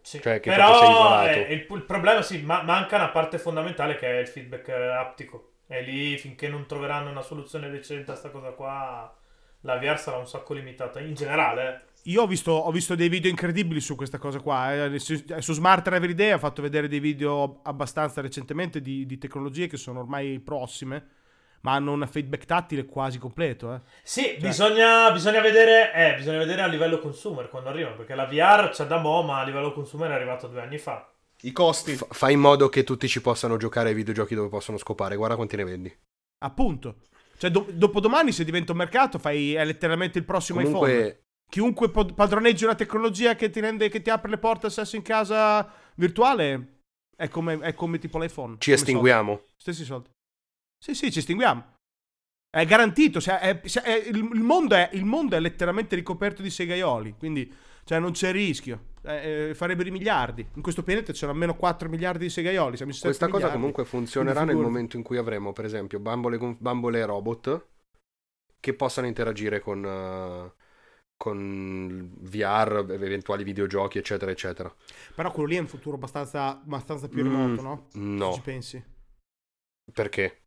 [0.09, 0.19] Sì.
[0.21, 4.19] Cioè, che Però eh, il, il problema sì, ma- manca una parte fondamentale che è
[4.21, 5.51] il feedback eh, aptico.
[5.67, 9.15] E lì finché non troveranno una soluzione decente a sta cosa qua,
[9.61, 11.63] la VR sarà un sacco limitata in generale.
[11.67, 11.87] eh.
[12.09, 14.85] Io ho visto, ho visto dei video incredibili su questa cosa qua.
[14.85, 14.97] eh.
[14.97, 19.77] Su, su Smart Everyday ha fatto vedere dei video abbastanza recentemente di, di tecnologie che
[19.77, 21.05] sono ormai prossime,
[21.61, 23.73] ma hanno un feedback tattile quasi completo.
[23.73, 23.79] Eh.
[24.03, 28.69] Sì, bisogna, bisogna vedere, eh, bisogna vedere a livello consumer quando arriva, perché la VR
[28.69, 31.11] c'è da mo', ma a livello consumer è arrivato due anni fa.
[31.41, 31.95] I costi.
[31.95, 35.15] F- fai in modo che tutti ci possano giocare ai videogiochi dove possono scopare.
[35.15, 35.99] Guarda quanti ne vendi.
[36.39, 36.95] Appunto.
[37.37, 40.75] Cioè, do- dopodomani, se diventa un mercato, fai, è letteralmente il prossimo iPhone.
[40.77, 44.71] Comunque, Chiunque pod- padroneggi una tecnologia che ti, rende, che ti apre le porte al
[44.71, 46.81] sesso in casa virtuale
[47.15, 48.57] è come, è come tipo l'iPhone.
[48.59, 49.33] ci estinguiamo.
[49.33, 49.51] soldi.
[49.57, 50.09] Stessi soldi.
[50.81, 51.73] Sì, sì, ci estinguiamo.
[52.49, 53.19] È garantito.
[53.21, 57.15] cioè, è- se- è- il, mondo è, il mondo è letteralmente ricoperto di segaioli.
[57.17, 57.51] Quindi,
[57.83, 58.87] cioè, non c'è rischio.
[59.03, 60.45] Eh, eh, farebbero i miliardi.
[60.55, 62.75] In questo pianeta c'erano almeno 4 miliardi di segaioli.
[62.75, 63.57] Siamo in 7 Questa cosa miliardi.
[63.57, 67.67] comunque funzionerà nel momento in cui avremo, per esempio, bambole, bambole robot
[68.59, 70.53] che possano interagire con, eh,
[71.15, 74.73] con VR, eventuali videogiochi, eccetera, eccetera.
[75.15, 77.85] Però quello lì è un futuro abbastanza, abbastanza più Mm, remoto, no?
[77.89, 78.83] Se No, ci pensi.
[79.93, 80.41] perché?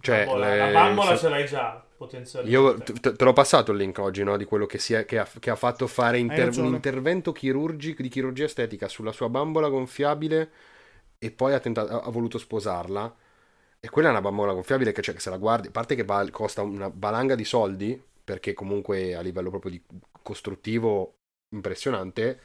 [0.00, 2.58] Cioè, la, bambola- le- la bambola se- ce l'hai già, potenzialmente.
[2.58, 4.36] Io te, te- l'ho passato il link oggi, no?
[4.36, 8.02] Di quello che, si è- che ha, che ha fatto fare inter- un intervento chirurgico
[8.02, 10.50] di chirurgia estetica sulla sua bambola gonfiabile
[11.18, 13.14] e poi ha, tentato- ha- voluto sposarla.
[13.82, 16.04] E quella è una bambola gonfiabile che, cioè, che se la guardi, a parte che
[16.04, 19.82] val- costa una valanga di soldi, perché comunque a livello proprio di
[20.22, 21.14] costruttivo
[21.54, 22.40] impressionante.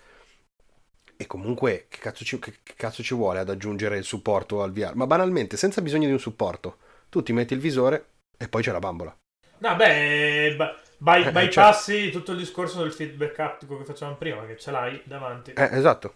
[1.18, 4.72] E comunque, che cazzo, ci, che- che cazzo ci vuole ad aggiungere il supporto al
[4.74, 4.96] VR?
[4.96, 6.78] Ma banalmente, senza bisogno di un supporto,
[7.16, 8.08] tu ti metti il visore
[8.38, 9.18] e poi c'è la bambola.
[9.60, 10.54] No, beh,
[10.98, 15.02] by- Eh, bypassi tutto il discorso del feedback aptico che facevamo prima, che ce l'hai
[15.06, 15.54] davanti.
[15.54, 16.14] Eh, esatto.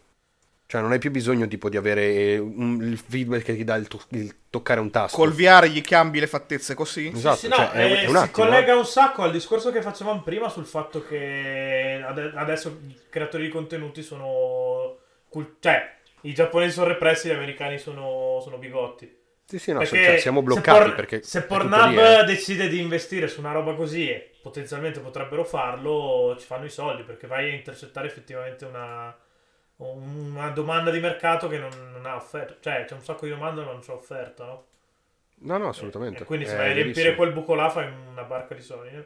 [0.66, 3.88] Cioè, non hai più bisogno tipo di avere un- il feedback che ti dà il,
[3.88, 5.16] to- il toccare un tasto.
[5.18, 7.08] Col VR gli cambi le fattezze così?
[7.08, 8.45] Esatto, Sì, no, cioè, è, eh, è un si attimo.
[8.45, 8.76] collega eh.
[8.76, 13.50] un sacco al discorso che facevamo prima sul fatto che ade- adesso i creatori di
[13.50, 14.97] contenuti sono...
[15.30, 19.18] cul- cioè, i giapponesi sono repressi, gli americani sono, sono bigotti.
[19.50, 21.24] Sì, sì, no, cioè, siamo se bloccati Por- perché...
[21.24, 22.24] se Pornhub eh.
[22.24, 27.02] decide di investire su una roba così e potenzialmente potrebbero farlo, ci fanno i soldi
[27.02, 29.18] perché vai a intercettare effettivamente una,
[29.78, 32.58] una domanda di mercato che non, non ha offerta.
[32.62, 34.66] Cioè, c'è un sacco di domanda ma non c'è offerta, no?
[35.39, 36.22] No, no, assolutamente.
[36.22, 39.04] E quindi se È vai a riempire quel buco là fai una barca di soldi.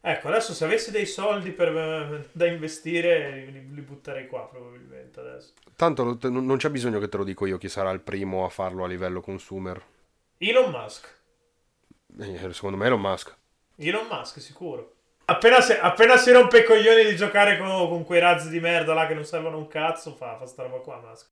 [0.00, 5.52] Ecco, adesso se avessi dei soldi per- da investire li, li butterei qua probabilmente adesso.
[5.74, 8.44] Tanto lo- non non c'è bisogno che te lo dico io chi sarà il primo
[8.44, 9.82] a farlo a livello consumer.
[10.38, 11.16] Elon Musk.
[12.20, 13.36] Eh, Secondo me Elon Musk.
[13.76, 14.94] Elon Musk, sicuro.
[15.26, 18.94] Appena, se- appena si rompe i coglioni di giocare con, con quei razzi di merda
[18.94, 21.26] là che non servono un cazzo, fa, fa sta roba qua, Musk.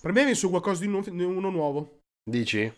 [0.00, 1.98] Per me viene su qualcosa di, nu- di uno nuovo.
[2.22, 2.70] Dici?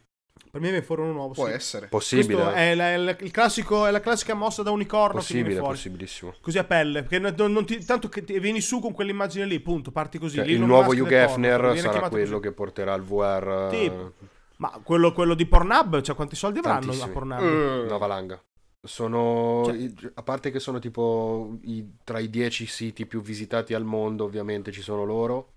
[0.51, 1.33] Per me viene fuori uno nuovo.
[1.35, 1.53] Può sì.
[1.53, 1.87] essere.
[1.89, 2.53] Possibile.
[2.55, 6.35] È, la, è la- il classico, è la classica mossa da unicorno Possibile, possibilissimo.
[6.41, 7.03] Così a pelle.
[7.03, 9.91] Perché non, non ti- tanto che ti- vieni su con quell'immagine lì, punto.
[9.91, 10.37] Parti così.
[10.37, 12.41] Cioè, Lì il non nuovo Hugh Hefner sarà quello così.
[12.49, 13.69] che porterà il VR.
[13.71, 13.85] Sì.
[13.85, 14.11] eh,
[14.59, 17.09] Ma quello, quello di Pornhub, cioè quanti soldi avranno a.
[17.09, 17.43] Pornhub?
[17.43, 18.43] Eh, Una valanga.
[18.83, 23.85] Sono, Cioè- a parte che sono tipo i- tra i 10 siti più visitati al
[23.85, 25.53] mondo, ovviamente ci sono loro,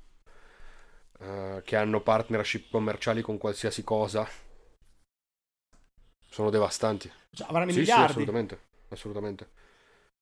[1.22, 4.28] eh, che hanno partnership commerciali con qualsiasi cosa.
[6.30, 7.12] Sono devastanti.
[7.32, 8.06] Cioè, avranno i Sì, sì, miliardi.
[8.06, 8.60] assolutamente.
[8.90, 9.50] Assolutamente.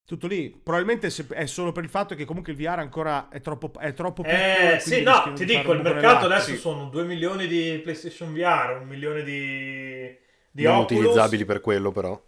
[0.06, 0.50] Tutto lì.
[0.50, 4.26] Probabilmente è solo per il fatto che comunque il VR ancora è troppo, è troppo
[4.26, 4.70] piccolo.
[4.70, 8.78] e Eh, sì, no, ti dico, il mercato adesso sono 2 milioni di PlayStation VR,
[8.82, 10.16] un milione di,
[10.52, 10.90] di non Oculus.
[10.90, 12.20] utilizzabili per quello, però.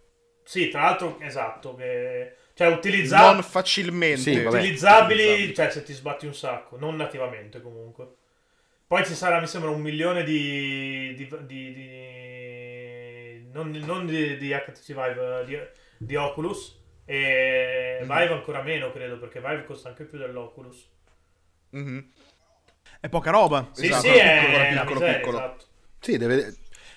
[0.42, 2.36] Sì, tra l'altro, esatto, che...
[2.54, 3.32] cioè utilizzabili...
[3.34, 4.20] Non facilmente.
[4.20, 4.58] Sì, vabbè.
[4.58, 5.54] utilizzabili, Utilizzabili.
[5.54, 8.14] cioè se ti sbatti un sacco, non nativamente comunque.
[8.86, 11.14] Poi ci sarà, mi sembra, un milione di...
[11.14, 12.29] di, di- di-
[13.52, 15.58] non, non di, di HTC Vive, di,
[15.98, 16.78] di Oculus.
[17.04, 18.06] E Mhm.
[18.06, 20.88] Vive ancora meno, credo, perché Vive costa anche più dell'Oculus.
[21.70, 22.10] Mhm.
[23.00, 23.70] È poca roba.
[23.72, 25.36] Sì, Esatto, sì, piccolo, è piccolo, miseria, piccolo.
[25.38, 25.64] esatto.
[26.00, 26.54] Sì, deve...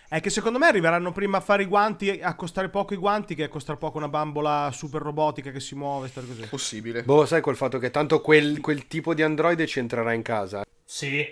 [0.10, 3.34] È che secondo me arriveranno prima a fare i guanti, a costare poco i guanti,
[3.34, 6.48] che a costare poco una bambola super robotica che si muove, storie così.
[6.48, 7.02] Possibile.
[7.02, 10.64] Boh, sai col fatto che tanto quel, quel tipo di Android ci entrerà in casa.
[10.86, 11.26] Sì,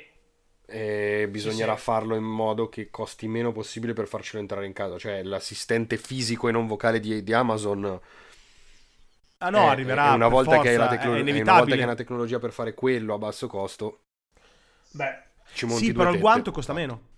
[0.72, 1.84] E bisognerà Sì, sì.
[1.84, 4.98] farlo in modo che costi meno possibile per farcelo entrare in casa.
[4.98, 8.00] Cioè, l'assistente fisico e non vocale di, di Amazon.
[9.40, 10.12] Ah no, è- arriverà.
[10.12, 11.12] è una volta che hai la forza, tecno-
[11.42, 14.04] una volta che hai una tecnologia per fare quello a basso costo,
[14.92, 16.22] beh, ci monti Sì, però il tette.
[16.22, 17.10] guanto costa meno.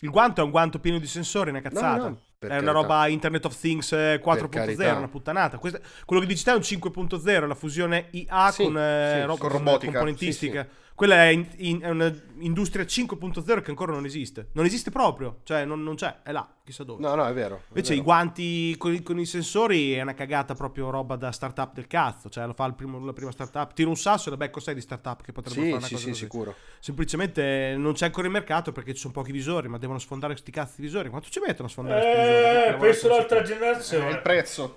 [0.00, 2.08] Il guanto è un guanto pieno di sensori, una cazzata.
[2.08, 2.72] no, per è una carità.
[2.72, 4.96] roba Internet of Things eh, 4.0, carità.
[4.96, 5.58] una puttanata.
[5.58, 9.20] Questa- quello che dici te è un 5.0, la fusione IA Sì, con, eh, sì,
[9.26, 9.92] roba- con robotica.
[9.92, 10.68] componentistica.
[10.94, 14.48] Quella è, in- in- è un'industria 5.0 che ancora non esiste.
[14.52, 17.00] Non esiste proprio, cioè non, non c'è, è là, chissà dove.
[17.02, 17.56] No, no, è vero.
[17.56, 18.04] è Invece i vero.
[18.06, 22.28] guanti con, i- con i sensori è una cagata proprio roba da startup del cazzo.
[22.28, 23.72] Cioè lo fa il primo- la prima startup.
[23.72, 25.92] Tira un sasso e la becco 6 di startup che potrebbe Sì, fare una sì,
[25.94, 26.22] cosa sì, così.
[26.24, 26.54] sicuro.
[26.78, 30.50] Semplicemente non c'è ancora il mercato perché ci sono pochi visori, ma devono sfondare sti
[30.50, 31.08] cazzi di visori.
[31.08, 32.74] Quanto ci mettono a sfondare sti visori?
[32.74, 34.10] eh, penso l'altra sti- Eh, generazione.
[34.10, 34.76] il prezzo.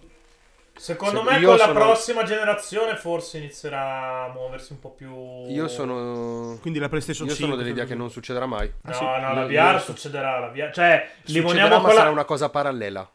[0.78, 4.92] Secondo Se- me io con la sono- prossima generazione forse inizierà a muoversi un po'
[4.92, 5.46] più...
[5.48, 6.58] Io sono...
[6.62, 7.52] Quindi la PlayStation Io 5.
[7.54, 8.72] sono dell'idea che non succederà mai.
[8.82, 9.04] No, Ah, sì?
[9.04, 10.40] no, la Io- VR io- succederà.
[10.40, 10.72] La VR...
[10.74, 12.10] Cioè, Succederà, ma con sarà la...
[12.12, 13.10] una cosa parallela.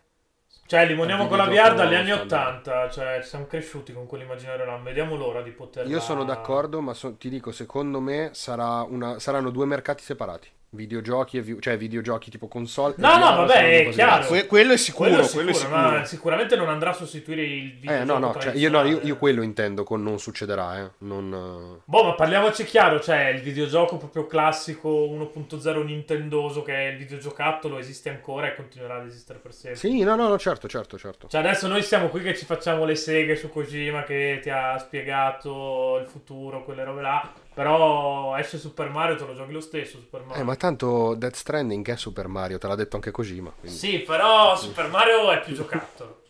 [0.67, 2.67] Cioè, limoniamo con la VR dagli anni standard.
[2.67, 2.91] 80.
[2.91, 4.77] Cioè, siamo cresciuti con quell'immaginario là.
[4.79, 5.87] Vediamo l'ora di poter...
[5.89, 10.49] Io sono d'accordo, ma so- ti dico, secondo me sarà una- saranno due mercati separati.
[10.71, 12.95] Videogiochi e vi- cioè videogiochi tipo console.
[12.99, 14.27] No, no, vabbè, è chiaro.
[14.27, 15.91] Que- quello è sicuro, quello, quello, è è sicuro, sicuro.
[15.99, 18.01] ma sicuramente non andrà a sostituire il video.
[18.01, 20.91] Eh, no, no, cioè, io, no io, io quello intendo con non succederà, eh.
[20.99, 21.83] Non, eh.
[21.85, 27.79] Boh, ma parliamoci chiaro, cioè il videogioco proprio classico 1.0 nintendoso che è il videogiocattolo
[27.79, 29.79] esiste ancora e continuerà ad esistere per sempre.
[29.81, 31.29] Sì, no, no, no, certo, certo, certo.
[31.29, 34.79] Cioè adesso noi siamo qui che ci facciamo le seghe su Kojima che ti ha
[34.79, 39.99] spiegato il futuro, quelle robe là, però esce Super Mario, te lo giochi lo stesso
[39.99, 40.43] Super Mario.
[40.43, 43.53] Eh, ma tanto Death Stranding è Super Mario, te l'ha detto anche Kojima.
[43.61, 46.23] quindi- Sì, però Super Mario è più giocattolo.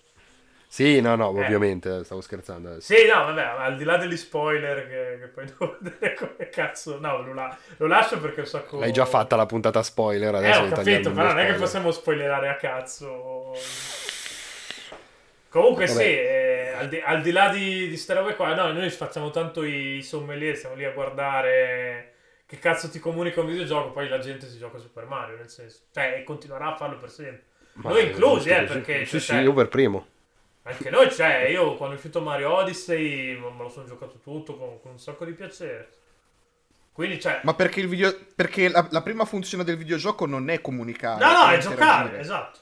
[0.67, 2.81] Sì, no, no, ovviamente, stavo scherzando.
[2.81, 6.99] Sì, no, vabbè, al di là degli spoiler che, che poi devo vedere come cazzo...
[6.99, 8.81] No, lo, la- lo lascio perché un sacco...
[8.81, 11.47] L'hai già fatta la puntata spoiler, Eh, adesso ho gli tagliamo capito, però non è
[11.47, 13.53] che possiamo spoilerare a cazzo.
[15.51, 15.99] Comunque Vabbè.
[15.99, 19.31] sì, eh, al, di, al di là di, di ste robe qua, no, noi facciamo
[19.31, 22.13] tanto i sommelier, stiamo lì a guardare
[22.47, 25.49] che cazzo ti comunica un videogioco, poi la gente si gioca a Super Mario, nel
[25.49, 27.45] senso, cioè, e continuerà a farlo per sempre.
[27.75, 29.05] Ma Noi è inclusi, eh, perché...
[29.07, 30.07] Sì, sì, cioè, io per primo.
[30.63, 34.81] Anche noi, cioè, io quando è uscito Mario Odyssey me lo sono giocato tutto con,
[34.81, 35.91] con un sacco di piacere.
[36.93, 37.41] Quindi, cioè...
[37.43, 38.17] Ma perché, il video...
[38.35, 41.25] perché la, la prima funzione del videogioco non è comunicare.
[41.25, 42.59] no, no, è interagire, giocare, esatto.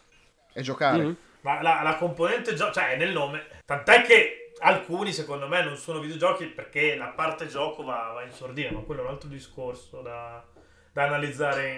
[0.52, 1.02] È giocare.
[1.02, 1.16] Mhm.
[1.48, 3.46] Ma la, la componente gioco, cioè è nel nome.
[3.64, 8.32] Tant'è che alcuni secondo me non sono videogiochi perché la parte gioco va, va in
[8.32, 10.44] sordina, ma quello è un altro discorso da,
[10.92, 11.76] da analizzare in,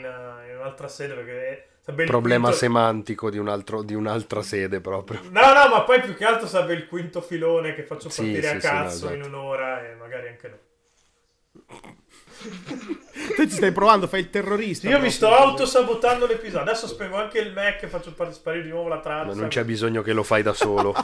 [0.48, 5.20] in un'altra sede perché il Problema quinto- semantico di, un altro- di un'altra sede proprio.
[5.30, 8.48] No, no, ma poi più che altro sarebbe il quinto filone che faccio Sì, partire
[8.48, 9.14] sì, a sì, no, cazzo esatto.
[9.14, 10.58] in un'ora e magari anche no.
[13.36, 14.88] Te ci stai provando, fai il terrorista.
[14.88, 16.60] Io mi sto autosabotando l'episodio.
[16.60, 19.26] Adesso spengo anche il Mac e faccio par- sparire di nuovo la traccia.
[19.26, 20.94] Ma non c'è bisogno che lo fai da solo.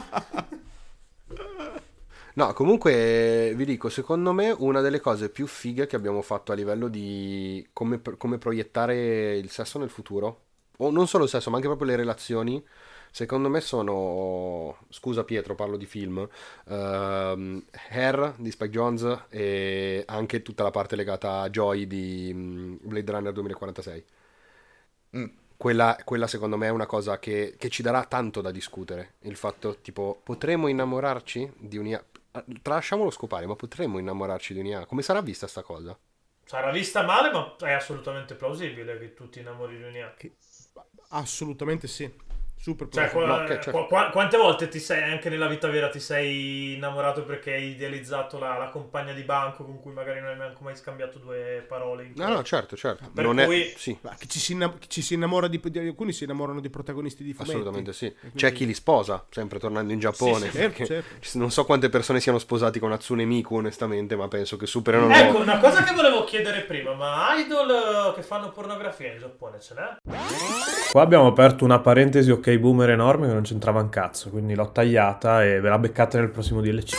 [2.37, 6.55] No, comunque vi dico, secondo me una delle cose più fighe che abbiamo fatto a
[6.55, 10.41] livello di come, come proiettare il sesso nel futuro,
[10.77, 12.63] o non solo il sesso, ma anche proprio le relazioni,
[13.11, 16.27] secondo me sono, scusa Pietro, parlo di film,
[16.67, 22.75] ehm, Hair di Spike Jones e anche tutta la parte legata a Joy di mm,
[22.81, 24.05] Blade Runner 2046.
[25.17, 25.25] Mm.
[25.57, 29.15] Quella, quella secondo me è una cosa che, che ci darà tanto da discutere.
[29.21, 32.03] Il fatto, tipo, potremmo innamorarci di un'IA?
[32.61, 34.85] Tralasciamolo scopare, ma potremmo innamorarci di un'IA?
[34.85, 35.97] Come sarà vista sta cosa?
[36.45, 40.13] Sarà vista male, ma è assolutamente plausibile che tu ti innamori di un'IA.
[41.09, 42.11] Assolutamente sì.
[42.59, 43.71] Super Cioè, qua- No, ok, certo.
[43.71, 47.63] qua- qua- quante volte ti sei, anche nella vita vera, ti sei innamorato perché hai
[47.69, 51.63] idealizzato la, la compagna di banco con cui magari non hai neanche mai scambiato due
[51.67, 52.03] parole?
[52.05, 53.09] In No, no, certo, certo.
[53.13, 53.73] Per non cui- è...
[53.77, 56.69] Sì, chi ci si, inna- chi ci si innamora di, di- alcuni si innamorano di
[56.69, 57.51] protagonisti di fumetti.
[57.51, 58.13] assolutamente sì.
[58.19, 60.45] quindi- C'è chi li sposa, sempre tornando in Giappone.
[60.45, 61.37] Sì, sì, certo, perché certo.
[61.37, 65.09] Non so quante persone siano sposati con Hatsune Miku, onestamente, ma penso che superano...
[65.13, 69.59] Ecco, una cosa che volevo chiedere prima, ma idol eh, che fanno pornografia in Giappone
[69.61, 70.17] ce n'è?
[70.91, 74.71] Qua abbiamo aperto una parentesi ok boomer enorme che non c'entrava un cazzo, quindi l'ho
[74.71, 76.95] tagliata e ve la beccate nel prossimo DLC.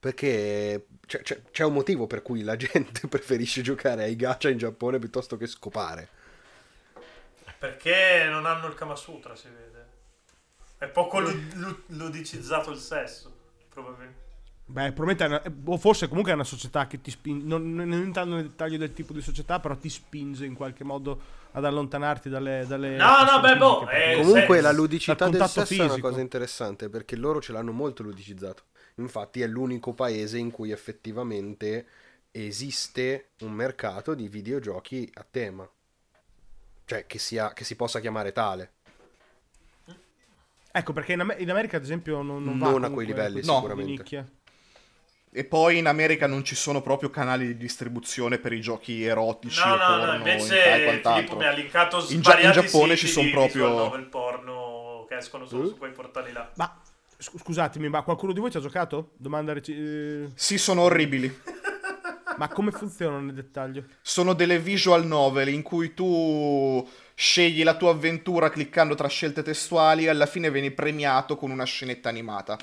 [0.00, 4.56] Perché c'è, c'è- c'è un motivo per cui la gente preferisce giocare ai gacha in
[4.58, 6.08] Giappone piuttosto che scopare.
[7.58, 9.86] Perché non hanno il Kama Sutra, si vede.
[10.78, 13.30] È poco lu- lu- ludicizzato il sesso,
[13.68, 14.28] probabilmente.
[14.70, 18.36] Beh, probabilmente una- o forse comunque è una società che ti spinge, non, non entrando
[18.36, 21.20] nel dettaglio del tipo di società, però ti spinge in qualche modo
[21.52, 22.64] ad allontanarti dalle...
[22.68, 26.08] dalle No, no, beh, boh, eh, Comunque se- la ludicità del sesso è una fisico.
[26.08, 28.62] cosa interessante perché loro ce l'hanno molto ludicizzato.
[28.96, 31.86] Infatti è l'unico paese in cui effettivamente
[32.30, 35.68] esiste un mercato di videogiochi a tema.
[36.84, 38.72] Cioè che, sia, che si possa chiamare tale.
[40.72, 43.42] Ecco, perché in, Am- in America, ad esempio, non, non va Non a quei livelli,
[43.42, 43.90] sicuramente.
[43.90, 44.28] nicchia.
[45.32, 49.60] E poi in America non ci sono proprio canali di distribuzione per i giochi erotici
[49.64, 51.36] No, o no, porno no, e invece tal, Filippo quant'altro.
[51.36, 55.46] mi ha linkato In Gia- in Giappone ci son di proprio- novel porno che escono
[55.46, 55.68] solo Eh?
[55.68, 56.50] su quei portali là.
[56.56, 56.80] Ma
[57.16, 59.10] scu- scusatemi, ma qualcuno di voi ci ha giocato?
[59.18, 61.32] Domanda reci- eh, Sì, sono orribili.
[62.36, 63.84] Ma come funzionano nel dettaglio?
[64.00, 70.04] Sono delle visual novel in cui tu scegli la tua avventura cliccando tra scelte testuali
[70.06, 72.56] e alla fine vieni premiato con una scenetta animata.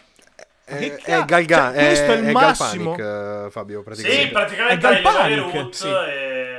[0.69, 2.93] È, ca- è Galgan, cioè, questo è il è massimo?
[2.95, 4.31] Galpanic, eh, Fabio, Sì, praticamente.
[4.33, 5.87] praticamente È Galpanic, sì.
[5.87, 6.55] e...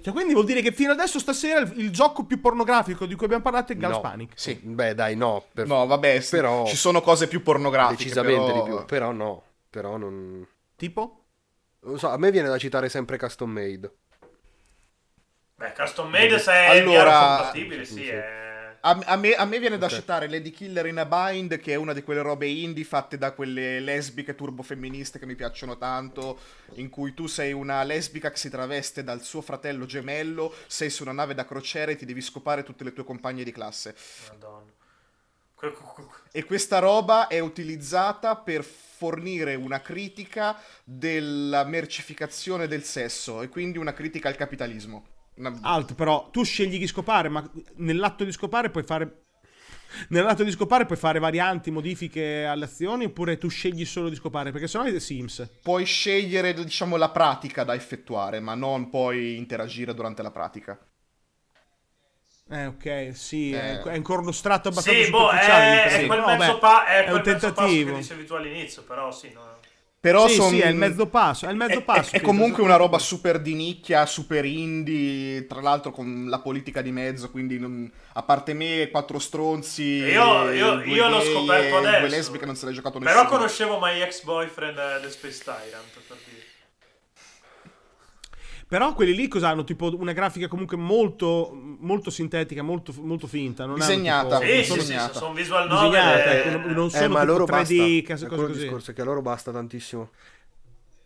[0.00, 3.24] Cioè, quindi vuol dire che fino adesso stasera il, il gioco più pornografico di cui
[3.26, 4.00] abbiamo parlato è Gals No.
[4.00, 4.32] Panic.
[4.34, 4.54] Sì.
[4.62, 5.44] Beh, dai, no.
[5.52, 8.02] per- No, vabbè, Però- ci sono cose più pornografiche.
[8.04, 8.84] decisamente però- di più.
[8.86, 9.42] Però no.
[9.70, 10.46] Però non...
[10.76, 11.24] Tipo?
[11.80, 13.92] Non so, a me viene da citare sempre Custom Made.
[15.56, 17.36] Beh, custom made se è Allora- allora...
[17.36, 18.08] compatibile, sì, Sì.
[18.08, 18.43] è...
[18.86, 21.76] A, a me, a me viene da citare Lady Killer in a Bind, che è
[21.76, 26.38] una di quelle robe indie fatte da quelle lesbiche turbofemministe che mi piacciono tanto,
[26.74, 31.02] in cui tu sei una lesbica che si traveste dal suo fratello gemello, sei su
[31.02, 33.96] una nave da crociera e ti devi scopare tutte le tue compagne di classe.
[34.30, 34.72] Madonna.
[36.30, 43.78] E questa roba è utilizzata per fornire una critica della mercificazione del sesso e quindi
[43.78, 45.13] una critica al capitalismo.
[45.36, 49.22] Una- Alt, però tu scegli chi scopare, ma nell'atto di scopare puoi fare.
[50.08, 54.50] Nell'atto di scopare puoi fare varianti, modifiche alle azioni, oppure tu scegli solo di scopare,
[54.50, 55.48] perché sennò è The Sims.
[55.62, 60.78] Puoi scegliere, diciamo, la pratica da effettuare, ma non puoi interagire durante la pratica.
[62.50, 63.56] Eh, ok, sì, Eh.
[63.56, 66.84] è, è ancora uno strato abbastanza Sì, boh, è, è quel no, mezzo, beh, pa-
[66.86, 67.96] è è quel un mezzo passo che tentativo.
[67.96, 69.56] dicevi tu all'inizio, però sì, no.
[70.04, 72.14] Però sì, son- sì, è il mezzo passo, è il mezzo è- passo.
[72.14, 76.82] è, è comunque una roba super di nicchia, super indie, tra l'altro con la politica
[76.82, 81.80] di mezzo, quindi non- a parte me quattro stronzi, Io- io- io l'ho scoperto e
[81.80, 82.16] Due adesso.
[82.16, 83.18] lesbiche non se l'è giocato nessuno.
[83.18, 86.43] Però conoscevo My Ex Boyfriend eh, The Space Tyrant, per dire.
[88.66, 89.62] Però quelli lì cosa hanno?
[89.64, 91.50] Tipo una grafica comunque molto,
[91.80, 93.66] molto sintetica, molto, molto finta.
[93.66, 94.38] Non Disegnata.
[94.38, 95.18] tipo- Sì, non sì, sono sì, disegnata.
[95.18, 96.36] sono visual disegnate, novel.
[96.36, 98.14] ecco, eh, non- Eh, sono ma a tipo loro 3D, basta.
[98.14, 98.60] cose cose così.
[98.62, 100.10] discorso, è che a loro basta tantissimo.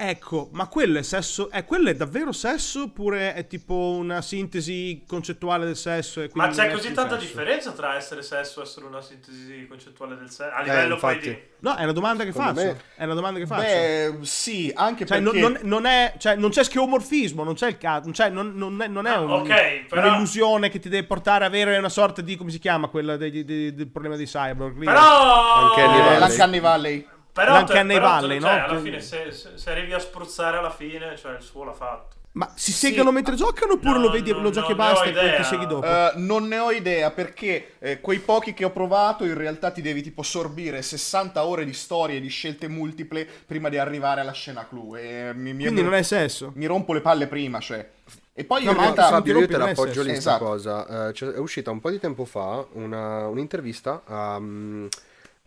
[0.01, 1.51] Ecco, ma quello è sesso.
[1.51, 6.23] Eh, quello è davvero sesso oppure è tipo una sintesi concettuale del sesso?
[6.23, 7.27] E Ma c'è è così tanta sesso?
[7.27, 10.53] differenza tra essere sesso e essere una sintesi concettuale del sesso?
[10.55, 11.31] A Eh, livello poi infatti.
[11.31, 11.39] di...
[11.59, 12.73] No, è una domanda che Secondo faccio.
[12.75, 13.63] me- È una domanda che faccio.
[13.63, 15.49] Beh, sì, anche Cioè, non, perché...
[15.49, 18.13] non- non è, cioè, non c'è schiomorfismo, non c'è il caso.
[18.13, 21.43] Cioè, non, non è, non è Ah, un- ok, però- un'illusione che ti deve portare
[21.43, 22.37] a avere una sorta di.
[22.37, 24.79] come si chiama quella degli- dei- del problema dei cyborg?
[24.85, 25.71] Però...
[25.71, 26.19] Anche Eh, Valley.
[26.29, 27.07] l'Uncanny Valley.
[27.45, 28.65] Però, L'Uncanny te- però Valley, cioè, no?
[28.65, 32.17] alla fine se, se, se arrivi a spruzzare alla fine, cioè il suo l'ha fatto.
[32.33, 34.91] Ma si segano mentre giocano oppure No, lo vedi, no, lo giochi e non ne
[34.91, 35.43] ho basta e poi ti idea.
[35.43, 35.87] segui dopo?
[35.87, 39.81] Eh, non ne ho idea perché eh, quei pochi che ho provato in realtà ti
[39.83, 44.33] devi tipo sorbire 60 ore di storie e di scelte multiple prima di arrivare alla
[44.33, 46.53] scena clou e mi, mi- Quindi non è sesso.
[46.55, 47.89] mi rompo le palle prima cioè
[48.35, 50.45] e poi No, in realtà Fabio, io te l'appoggio lì Esatto.
[50.45, 51.09] cosa.
[51.09, 54.87] Eh, c'è- è uscita un po' di tempo fa una- un'intervista a mm,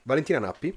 [0.04, 0.76] Valentina Nappi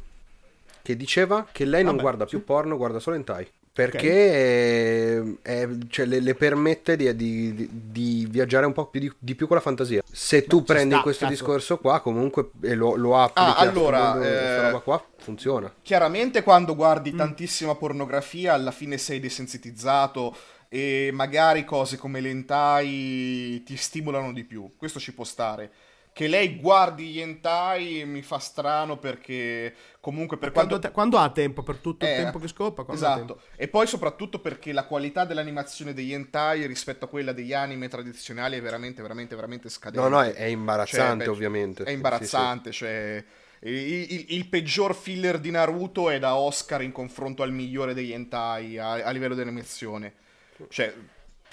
[0.84, 2.36] che diceva che lei non Vabbè, guarda sì.
[2.36, 3.48] più porno, guarda solo hentai.
[3.74, 9.12] Perché eh, è- cioè, le, le permette di, di- di- viaggiare un po' più di,
[9.18, 10.02] di più con la fantasia.
[10.08, 11.36] Se tu ci prendi sta, questo cazzo.
[11.36, 15.74] discorso qua, comunque e lo, lo applichi Ah, allora, mondo, questa eh, roba qua funziona.
[15.82, 17.16] chiaramente quando guardi Mm.
[17.16, 20.36] tantissima pornografia alla fine sei desensitizzato
[20.68, 25.70] e magari cose come l'hentai ti stimolano di più questo ci può stare
[26.14, 31.18] che lei guardi gli hentai mi fa strano perché comunque per Quando, quanto te- quando
[31.18, 32.84] ha tempo per tutto il Eh, tempo che scopa?
[32.86, 37.88] Esatto, e poi soprattutto perché la qualità dell'animazione degli hentai rispetto a quella degli anime
[37.88, 40.00] tradizionali è veramente, veramente, veramente scadente.
[40.00, 41.88] No, no, è, è imbarazzante Cioè, beh, ovviamente.
[41.88, 43.24] È Sì, imbarazzante, cioè...
[43.60, 43.72] Il,
[44.12, 48.76] il- il peggior filler di Naruto è da Oscar in confronto al migliore degli hentai
[48.78, 50.14] a, a livello di animazione.
[50.68, 50.94] Cioè,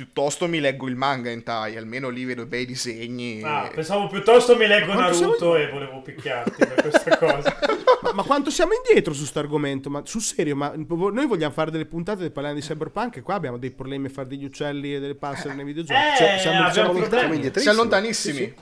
[0.06, 3.40] piuttosto mi leggo il manga hentai, almeno lì vedo bei disegni.
[3.40, 7.60] e- Ah, pensavo piuttosto mi leggo Naruto e volevo picchiarti per questa cosa.
[8.02, 9.92] Ma, ma quanto siamo indietro su sto argomento?
[9.92, 13.58] Ma sul serio, ma noi vogliamo fare delle puntate parliamo di cyberpunk e qua abbiamo
[13.58, 16.00] dei problemi a fare degli uccelli e delle passere nei videogiochi.
[16.00, 17.20] Eh, Cioè, siamo, siamo lontani.
[17.20, 17.62] Siamo indietro.
[17.62, 18.38] Siamo lontanissimi.
[18.38, 18.54] Sì, sì.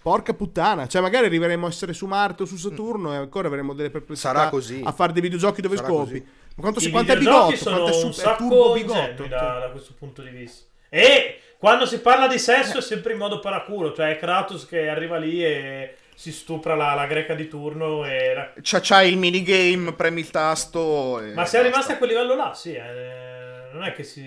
[0.00, 3.72] Porca puttana, cioè magari arriveremo a essere su Marte o su Saturno e ancora avremo
[3.72, 4.80] delle perplessità Sarà così.
[4.84, 6.10] a fare dei videogiochi dove Sarà scopi.
[6.10, 6.26] così.
[6.56, 9.26] Ma quanto, si, I quanto è bigotto, sono quanto è, un super, turbo sacco bigotto.
[9.26, 10.66] da, da questo punto di vista.
[10.88, 14.88] E quando si parla di sesso è sempre in modo paraculo, cioè è Kratos che
[14.88, 18.34] arriva lì e si stupra la, la greca di turno e...
[18.34, 21.18] la- C'ha, c'hai il minigame, premi il tasto.
[21.20, 21.62] e Ma se è basta.
[21.62, 24.22] rimasta a quel livello là, sì, eh, non è che si,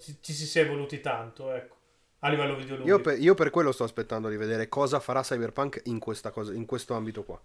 [0.00, 1.76] ci, ci si sia evoluti tanto, ecco,
[2.20, 2.96] a livello videoludico.
[2.96, 6.54] Io per, io per quello sto aspettando di vedere cosa farà Cyberpunk in, questa cosa,
[6.54, 7.38] in questo ambito qua.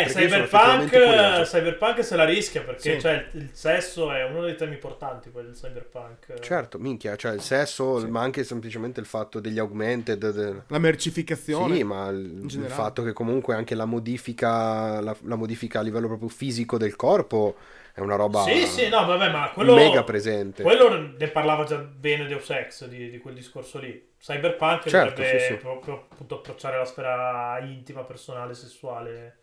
[0.00, 1.42] Eh, Cyberpunk.
[1.44, 3.00] Cyberpunk se la rischia perché Sì.
[3.00, 6.38] cioè, il sesso è uno dei temi importanti quello del Cyberpunk.
[6.40, 10.30] Certo, minchia, cioè il sesso, ma anche semplicemente il fatto degli augmented.
[10.30, 11.76] de- La mercificazione.
[11.76, 16.06] Sì, ma il, il fatto che comunque anche la modifica, la, la modifica a livello
[16.06, 17.56] proprio fisico del corpo
[17.94, 19.74] è una roba Sì, sì, no, vabbè, ma quello...
[19.74, 20.62] mega presente.
[20.62, 24.10] Quello ne parlava già bene Deus Ex di, di quel discorso lì.
[24.18, 25.54] Cyberpunk Certo, dovrebbe sì, sì.
[25.56, 29.36] proprio appunto approcciare la sfera intima, personale, sessuale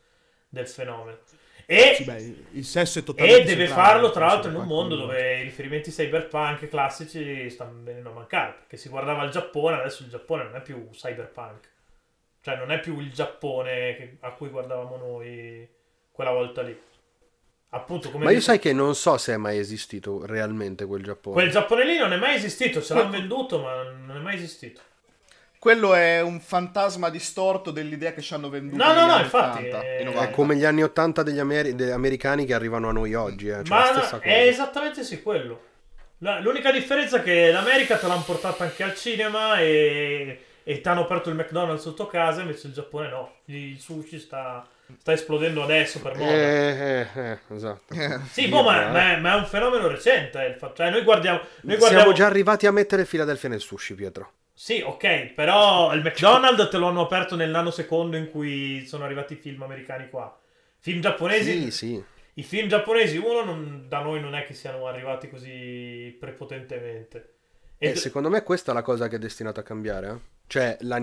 [0.50, 1.18] del fenomeno.
[1.66, 4.96] E, Sì, beh, il sesso è totalmente e deve farlo tra l'altro in un mondo
[4.96, 8.54] dove i riferimenti cyberpunk classici stanno venendo a mancare.
[8.60, 11.70] Perché si guardava il Giappone, adesso il Giappone non è più cyberpunk.
[12.42, 15.68] Cioè non è più il Giappone che- a cui guardavamo noi
[16.12, 16.76] quella volta lì.
[17.72, 21.04] Appunto, come Ma io dici- sai che non so se è mai esistito realmente quel
[21.04, 21.36] Giappone.
[21.36, 24.82] Quel Giappone lì non è mai esistito, ce l'hanno venduto, ma non è mai esistito.
[25.60, 28.82] Quello è un fantasma distorto dell'idea che ci hanno venduto.
[28.82, 30.30] No, no, negli no, anni infatti, 80 eh, e È 90.
[30.30, 33.50] È come gli anni 80 degli, ameri- degli americani che arrivano a noi oggi.
[33.50, 33.64] Eh.
[33.66, 35.64] Cioè, Ma la no, è esattamente sì quello.
[36.20, 40.88] La- l'unica differenza è che l'America te l'hanno portata anche al cinema e, e ti
[40.88, 43.34] hanno aperto il McDonald's sotto casa, invece il Giappone no.
[43.46, 44.66] Il sushi sta,
[44.98, 46.32] sta esplodendo adesso per moda.
[46.32, 47.94] Eh, eh, eh, esatto.
[48.32, 48.92] sì, boh, ma, eh.
[48.92, 50.42] ma è, ma è un fenomeno recente.
[50.42, 51.40] il fatto- Cioè, noi guardiamo...
[51.64, 52.04] Noi guardiamo...
[52.04, 54.32] Siamo già arrivati a mettere Philadelphia nel sushi, Pietro.
[54.62, 59.32] Sì, ok, però il McDonald's te lo hanno aperto nel nanosecondo in cui sono arrivati
[59.34, 60.38] i film americani qua.
[60.80, 61.62] Film giapponesi...
[61.64, 62.04] Sì, sì.
[62.34, 67.36] I film giapponesi, uno, non- da noi non è che siano arrivati così prepotentemente.
[67.78, 70.10] E E secondo me questa è la cosa che è destinata a cambiare.
[70.10, 70.18] eh.
[70.48, 71.00] Cioè, la,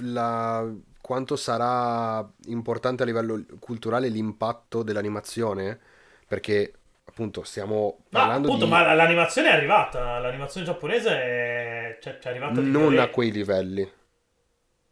[0.00, 5.78] la- quanto sarà importante a livello culturale l'impatto dell'animazione,
[6.26, 6.72] perché
[7.08, 8.70] appunto stiamo parlando appunto, di...
[8.70, 10.18] ma l'animazione è arrivata.
[10.18, 13.90] L'animazione giapponese è, cioè, cioè, è arrivata non a via- quei livelli.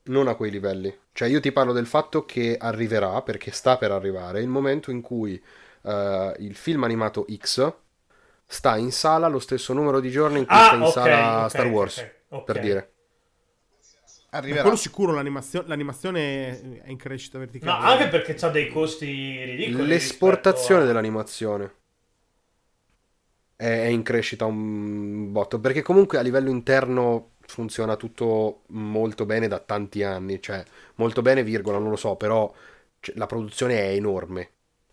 [0.07, 0.95] Non a quei livelli.
[1.13, 5.01] Cioè, io ti parlo del fatto che arriverà, perché sta per arrivare, il momento in
[5.01, 5.43] cui
[5.83, 7.73] eh, il film animato X
[8.47, 11.45] sta in sala lo stesso numero di giorni in cui Ah, sta in ok, sala
[11.45, 12.45] ok, Star Wars, ok, ok.
[12.45, 12.93] per dire.
[14.33, 14.63] Ma Arriverà.
[14.63, 17.87] quello sicuro l'animazio- l'animazione è in crescita No, verticale.
[17.87, 19.07] anche perché c'ha dei costi
[19.45, 19.87] ridicoli.
[19.87, 21.73] L'esportazione a- dell'animazione
[23.65, 29.59] è, in crescita un botto, perché comunque a livello interno funziona tutto molto bene da
[29.59, 30.63] tanti anni, cioè
[30.97, 32.53] molto bene, virgola, non lo so, però
[33.15, 34.41] la produzione è enorme,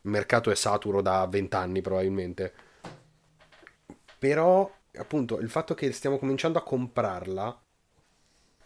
[0.02, 2.54] il mercato è saturo da 20 anni probabilmente.
[4.18, 7.62] Però appunto il fatto che stiamo cominciando a comprarla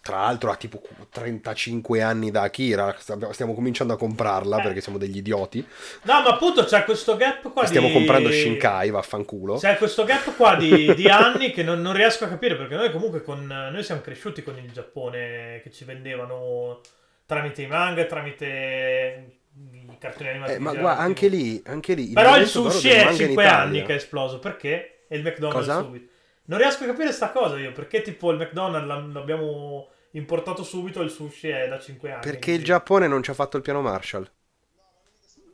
[0.05, 4.61] tra l'altro ha tipo 35 anni da Akira, stiamo cominciando a comprarla Eh.
[4.61, 5.65] perché siamo degli idioti.
[6.03, 7.93] No, ma appunto c'è questo gap qua Stiamo di...
[7.93, 9.55] comprando Shinkai, vaffanculo.
[9.57, 12.91] C'è questo gap qua di, di anni che non, non riesco a capire perché noi
[12.91, 13.47] comunque con...
[13.47, 16.81] Noi siamo cresciuti con il Giappone che ci vendevano
[17.25, 19.37] tramite i manga, tramite
[19.71, 20.51] i cartoni animati.
[20.51, 22.09] Eh, ma guarda, anche lì, anche lì.
[22.13, 23.57] Però il sushi è manga in 5 Italia.
[23.59, 24.37] anni che è esploso.
[24.37, 25.05] Perché?
[25.07, 25.81] E il McDonald's Cosa?
[25.81, 26.13] subito.
[26.47, 27.71] Non riesco a capire sta cosa io.
[27.71, 32.21] Perché tipo il McDonald's l'abbiamo importato subito il sushi è da 5 anni.
[32.21, 34.29] Perché il Giappone non ci ha fatto il piano Marshall.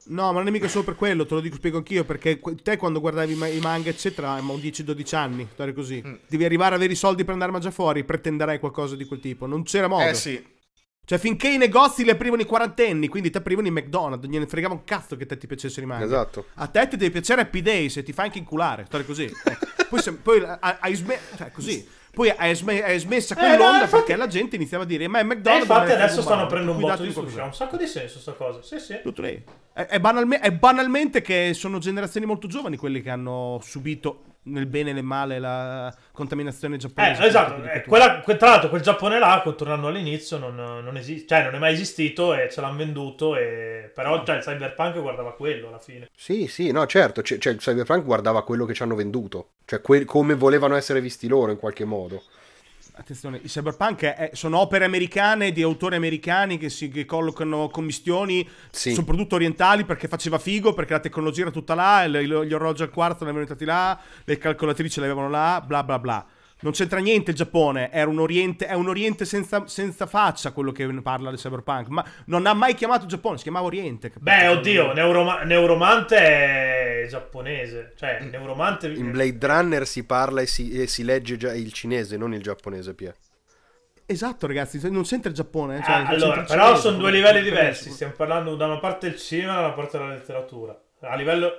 [0.03, 2.75] No, ma non è mica solo per quello, te lo dico, spiego anch'io, perché te
[2.75, 6.01] quando guardavi i ma- i manga, eccetera, ma un 10-12 anni, storia così.
[6.05, 6.13] Mm.
[6.27, 9.19] Devi arrivare a avere i soldi per andare a mangiare fuori, pretenderai qualcosa di quel
[9.19, 9.45] tipo.
[9.45, 10.03] Non c'era modo.
[10.09, 10.43] Eh sì.
[11.05, 14.47] Cioè, finché i negozi li aprivano i quarantenni, quindi ti aprivano i McDonald's, non gliene
[14.47, 16.05] fregava un cazzo che te ti piacessero i manga.
[16.05, 16.45] Esatto.
[16.55, 19.25] A te ti deve piacere Happy Days e ti fa anche inculare, storia così.
[19.25, 19.57] Eh,
[19.87, 21.87] poi, se- poi hai, hai sme- cioè, così.
[22.13, 25.07] Poi hai, sme- hai smessa Eh, quell'onda no, infatti- perché la gente iniziava a dire
[25.07, 27.39] ma è E McDonald's infatti non è adesso stanno prendendo un botto di sushi.
[27.39, 28.61] Ha un sacco di senso sta cosa.
[28.61, 28.99] Sì, sì.
[29.01, 29.41] Tutto lì.
[29.73, 34.65] È, è banalme- è banalmente che sono generazioni molto giovani quelli che hanno subito nel
[34.65, 37.21] bene e nel male la contaminazione giapponese.
[37.23, 41.27] Eh, esatto, eh, quella- que- tra l'altro quel Giappone là, tornando all'inizio, non, non esiste,
[41.27, 43.91] cioè non è mai esistito e ce l'hanno venduto, e...
[43.93, 46.09] però cioè, il cyberpunk guardava quello alla fine.
[46.15, 47.21] Sì, sì, no, certo.
[47.21, 49.49] c- Cioè, il Cyberpunk guardava quello che ci hanno venduto.
[49.65, 52.23] Cioè, que- come volevano essere visti loro in qualche modo.
[52.93, 58.47] Attenzione, i cyberpunk è- sono opere americane di autori americani che si che collocano commistioni,
[58.69, 58.93] Sì.
[58.93, 62.11] soprattutto orientali, perché faceva figo, perché la tecnologia era tutta là, il-
[62.45, 65.99] gli orologi al quarto ne avevano entrati là, le calcolatrici le avevano là, bla bla
[65.99, 66.25] bla.
[66.63, 70.71] Non c'entra niente il Giappone, era un oriente, è un oriente senza, senza faccia quello
[70.71, 74.11] che parla del cyberpunk, ma non ha mai chiamato Giappone, si chiamava Oriente.
[74.19, 76.70] Beh, oddio, Neuroma- Neuromante è
[77.07, 78.87] giapponese, cioè Neuromante...
[78.87, 82.41] In Blade Runner si parla e si, e si legge già il cinese, non il
[82.41, 83.13] giapponese, Pia.
[84.05, 85.77] Esatto ragazzi, non c'entra il Giappone.
[85.77, 88.79] Ah, Cioè, allora, c'entra il però cinese, sono due livelli diversi, stiamo parlando da una
[88.79, 90.81] parte del cinema e da una parte della letteratura.
[91.01, 91.55] A livello...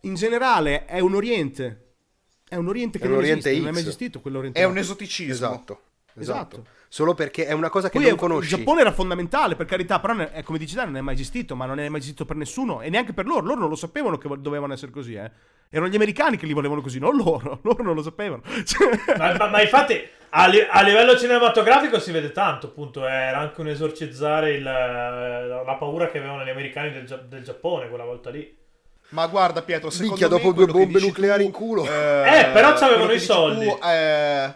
[0.00, 1.88] in generale è un Oriente.
[2.48, 4.58] È un Oriente che È un non Oriente esiste, non è mai esistito quell'Oriente.
[4.58, 5.32] È un esoticismo.
[5.32, 5.80] Esatto.
[6.14, 6.56] Esatto.
[6.56, 6.66] Esatto.
[6.92, 8.50] Solo perché è una cosa che Poi non è- conosci.
[8.52, 11.14] il Giappone era fondamentale, per carità, però ne- è come dici te, non è mai
[11.14, 13.46] esistito, ma non è mai esistito per nessuno e neanche per loro.
[13.46, 15.30] Loro non lo sapevano che dovevano essere così, eh.
[15.70, 17.60] Erano gli americani che li volevano così, non loro.
[17.62, 18.42] Loro non lo sapevano.
[19.16, 23.60] Ma, ma- ma infatti a, li- a livello cinematografico si vede tanto, appunto, era anche
[23.60, 28.52] un esorcizzare il- la paura che avevano gli americani del, del Giappone quella volta lì.
[29.10, 31.84] Ma guarda Pietro, secondo Minchia, me dopo due bombe nucleari tu, in culo.
[31.84, 33.64] Eh, però c'avevano i soldi.
[33.66, 34.54] tu, eh,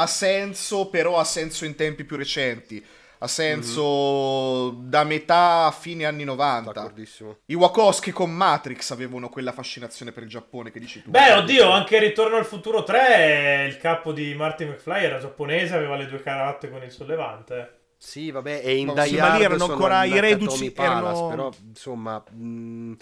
[0.00, 2.84] ha senso, però ha senso in tempi più recenti.
[3.20, 6.70] Ha senso da metà a fine anni 90.
[6.72, 7.38] D'accordissimo.
[7.46, 11.10] I Wachowski con Matrix avevano quella fascinazione per il Giappone che dici tu.
[11.10, 15.96] Beh, oddio, anche Ritorno al futuro 3, il capo di Martin McFly era giapponese, aveva
[15.96, 17.72] le due caratte con il sollevante.
[17.96, 21.26] Sì, vabbè, e in Ma Die sì, ma lì Hard erano ancora i reduci, erano-
[21.28, 22.92] però insomma, mh,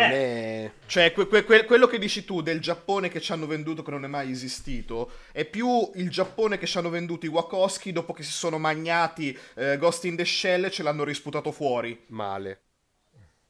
[0.00, 0.72] Eh.
[0.86, 3.90] Cioè, que- que- que- quello che dici tu del Giappone che ci hanno venduto che
[3.90, 8.12] non è mai esistito, è più il Giappone che ci hanno venduto i Wachowski dopo
[8.12, 12.04] che si sono magnati eh, Ghost in the Shell e ce l'hanno risputato fuori.
[12.08, 12.62] male.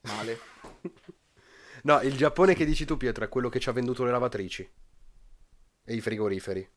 [0.02, 0.38] Male.
[1.82, 4.70] No, il Giappone che dici tu, Pietro, è quello che ci ha venduto le lavatrici
[5.82, 6.68] e i frigoriferi.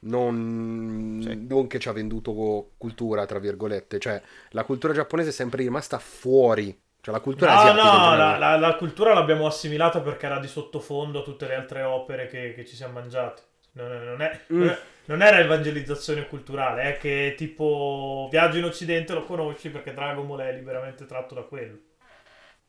[0.00, 1.46] Non, Sì.
[1.48, 3.98] non che ci ha venduto cultura, tra virgolette.
[3.98, 6.78] Cioè, la cultura giapponese è sempre rimasta fuori.
[7.06, 10.48] Cioè, la cultura No, asiatica no, la, la- la cultura l'abbiamo assimilata perché era di
[10.48, 13.42] sottofondo a tutte le altre opere che, che ci siamo mangiati.
[13.74, 14.58] Non, è- non è- Mm.
[14.58, 19.94] non è- non era evangelizzazione culturale, è che tipo Viaggio in Occidente lo conosci perché
[19.94, 21.76] Dragon Ball è liberamente tratto da quello.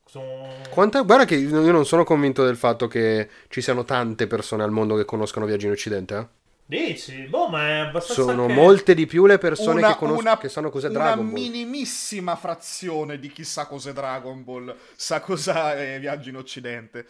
[0.06, 0.48] Sono...
[0.70, 4.70] Quanta- guarda che io non sono convinto del fatto che ci siano tante persone al
[4.70, 6.16] mondo che conoscono Viaggi in Occidente.
[6.16, 6.28] eh.
[6.70, 7.22] Dici?
[7.30, 10.38] Boh, ma è abbastanza Sono anche- molte di più le persone Una- che, conos- una-
[10.38, 11.34] che sanno cos'è una Dragon Ball.
[11.42, 17.06] minimissima frazione di chi sa cos'è Dragon Ball sa cos'è Viaggio in Occidente.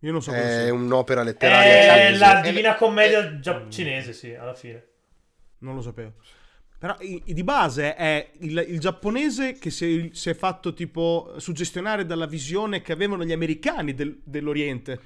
[0.00, 2.18] Io non so cosa È un'opera letteraria È cinese.
[2.18, 4.86] la Divina Commedia è- gia- cinese, sì, alla fine.
[5.58, 6.12] Non lo sapevo.
[6.78, 12.04] Però di base è il, il giapponese che si è, si è fatto tipo suggestionare
[12.04, 15.00] dalla visione che avevano gli americani del- dell'Oriente.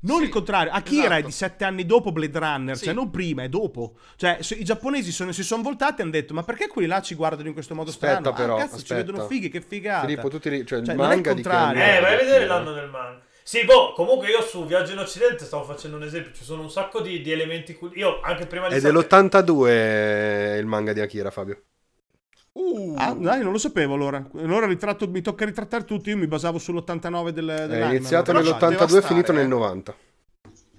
[0.00, 0.70] Non Sì, il contrario.
[0.72, 1.14] Akira esatto.
[1.14, 2.84] è di sette anni dopo Blade Runner, Sì.
[2.84, 3.94] cioè non prima, è dopo.
[4.16, 7.00] Cioè se- i giapponesi sono- si sono voltati e hanno detto ma perché quelli là
[7.02, 8.36] ci guardano in questo modo Aspetta, strano?
[8.36, 9.02] però, ah, cazzo, ci aspetta.
[9.02, 10.06] vedono fighi, che figata.
[10.06, 11.82] Filippo, tu ti ri- cioè, il Cioè, non è il manga di che contrario.
[11.82, 13.20] anno Eh, vai a vedere l'anno del manga.
[13.42, 16.70] Sì, boh, comunque io su Viaggio in Occidente stavo facendo un esempio, ci sono un
[16.70, 21.00] sacco di, di elementi cul- Io anche prima di È sapere- dell'82 il manga di
[21.00, 21.62] Akira, Fabio.
[22.60, 24.26] Uh, Ah, dai, non lo sapevo allora.
[24.36, 26.10] Allora ritratto- mi tocca ritrattare tutto.
[26.10, 27.96] Io mi basavo sull'89 del, È dell'anime.
[27.96, 28.44] iniziato allora.
[28.46, 29.48] ci nell'82 e finito stare, nel eh.
[29.48, 29.94] 90.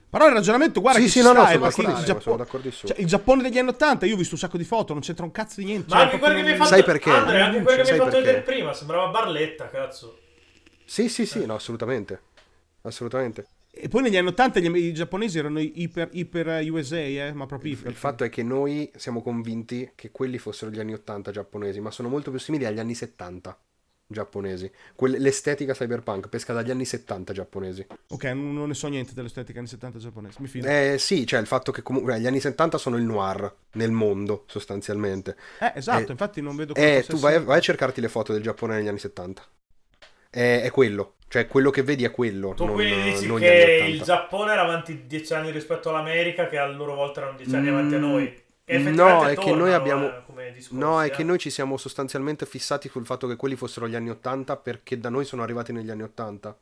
[0.10, 2.20] Però il ragionamento, guarda, Sì, che sì, no, no, sono è che il d'accordissimo, Giappo-
[2.22, 2.92] sono d'accordissimo.
[2.92, 5.24] cioè, il Giappone degli anni 80, io ho visto un sacco di foto, non c'entra
[5.24, 5.86] un cazzo di niente.
[5.90, 7.10] Ma Cioè, anche quello che mi hai fatto Sai perché?
[7.12, 8.26] Andre, anche quello che mi Sai hai fatto perché?
[8.26, 10.18] vedere prima, sembrava Barletta, cazzo.
[10.86, 12.22] Sì, sì, sì, no, assolutamente.
[12.82, 13.46] Assolutamente.
[13.72, 17.74] E poi negli anni 80 gli, i giapponesi erano iper, iper USA, eh, ma proprio
[17.74, 17.92] iper.
[17.92, 21.92] Il fatto è che noi siamo convinti che quelli fossero gli anni 80 giapponesi, ma
[21.92, 23.58] sono molto più simili agli anni 70
[24.12, 24.70] giapponesi.
[24.96, 27.86] Quelle- l'estetica cyberpunk pesca dagli anni 70 giapponesi.
[28.10, 30.68] Ok, non, non ne so niente dell'estetica anni 70 giapponese, mi fido.
[30.68, 34.46] Eh sì, cioè il fatto che comunque gli anni 70 sono il noir nel mondo,
[34.48, 35.38] sostanzialmente.
[35.60, 38.34] Eh, esatto, eh, infatti non vedo come Eh, tu vai, vai a cercarti le foto
[38.34, 39.44] del Giappone negli anni 70.
[40.30, 42.54] È, è quello, cioè quello che vedi è quello.
[42.54, 44.04] Tu non, quindi dici che il 80.
[44.04, 47.74] Giappone era avanti 10 anni rispetto all'America, che a loro volta erano 10 anni Mm,
[47.74, 48.44] avanti a noi.
[48.66, 50.12] E no, effettivamente è che noi abbiamo-
[50.54, 51.10] discorsi, No, è eh.
[51.10, 55.00] che noi ci siamo sostanzialmente fissati sul fatto che quelli fossero gli anni 80 perché
[55.00, 56.56] da noi sono arrivati negli anni 80.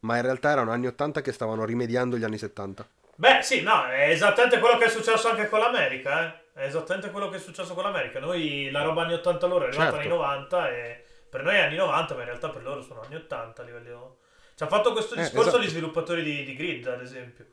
[0.00, 2.86] Ma in realtà erano anni 80 che stavano rimediando gli anni 70.
[3.16, 6.38] Beh, sì, no, è esattamente quello che è successo anche con l'America, eh.
[6.60, 8.18] È esattamente quello che è successo con l'America.
[8.20, 10.06] Noi la roba anni 80 loro è arrivata Certo.
[10.08, 13.14] anni 90 e per noi è anni 90, ma in realtà per loro sono anni
[13.16, 14.18] 80 a livello...
[14.54, 15.62] Ci ha fatto questo Eh, discorso esatto.
[15.62, 17.46] gli sviluppatori di, di Grid, ad esempio.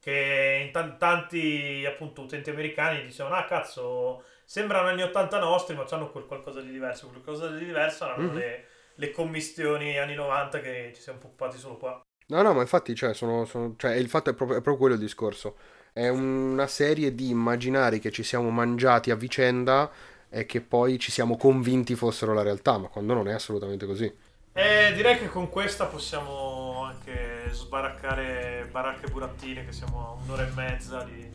[0.00, 5.84] Che in tan- tanti, appunto, utenti americani dicevano, ah, cazzo, sembrano anni 80 nostri, ma
[5.90, 7.08] hanno quel qualcosa di diverso.
[7.08, 8.34] Qualcosa di diverso erano Mhm.
[8.34, 12.00] le, le commistioni anni 90 che ci siamo puppati solo qua.
[12.28, 14.94] No, no, ma infatti, cioè, sono, sono- cioè, il fatto è proprio, è proprio quello
[14.94, 15.56] il discorso.
[15.92, 19.90] È una serie di immaginari che ci siamo mangiati a vicenda
[20.36, 24.12] e che poi ci siamo convinti fossero la realtà, ma quando non è assolutamente così.
[24.52, 30.50] E direi che con questa possiamo anche sbaraccare baracche burattine, che siamo a un'ora e
[30.54, 31.26] mezza di,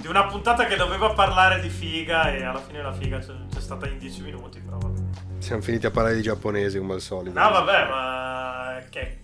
[0.00, 3.60] di una puntata che doveva parlare di figa e alla fine la figa c'è, c'è
[3.60, 5.00] stata in 10 minuti, però vabbè.
[5.38, 7.40] Siamo finiti a parlare di giapponesi come al solito.
[7.40, 8.82] No vabbè, ma...
[8.90, 9.18] Che...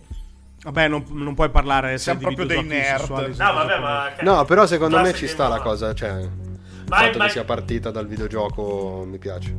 [0.63, 3.09] Vabbè, non, non puoi parlare Siamo proprio dei nerd.
[3.09, 4.11] No vabbè, ma...
[4.21, 6.51] No, però secondo me ci sta la cosa, cioè...
[6.83, 9.55] Il Ma- fatto ma- che sia partita dal videogioco mi piace.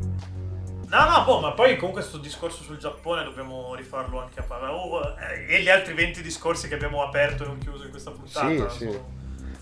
[0.86, 4.72] No, no, boh, ma poi comunque questo discorso sul Giappone dobbiamo rifarlo anche a parlare.
[4.72, 8.12] Oh, eh, e gli altri 20 discorsi che abbiamo aperto e non chiuso in questa
[8.12, 8.68] puntata.
[8.70, 8.98] Sì, sì.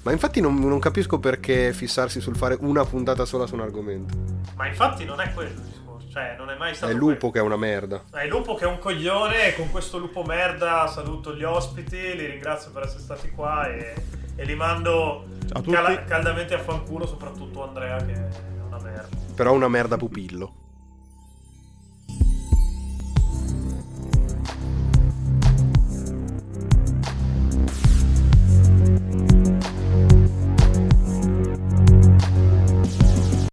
[0.02, 4.14] Ma infatti non, non capisco perché fissarsi sul fare una puntata sola su un argomento.
[4.56, 7.12] Ma infatti non è quello il discorso, cioè non è mai È stato il quello.
[7.14, 8.02] lupo che è una merda.
[8.12, 11.96] È il lupo che è un coglione e con questo lupo merda saluto gli ospiti,
[12.16, 13.94] li ringrazio per essere stati qua e,
[14.34, 15.70] e li mando a tutti.
[15.70, 18.28] cala- caldamente a fanculo, soprattutto Andrea che è
[18.66, 19.08] una merda.
[19.34, 20.54] Però una merda pupillo.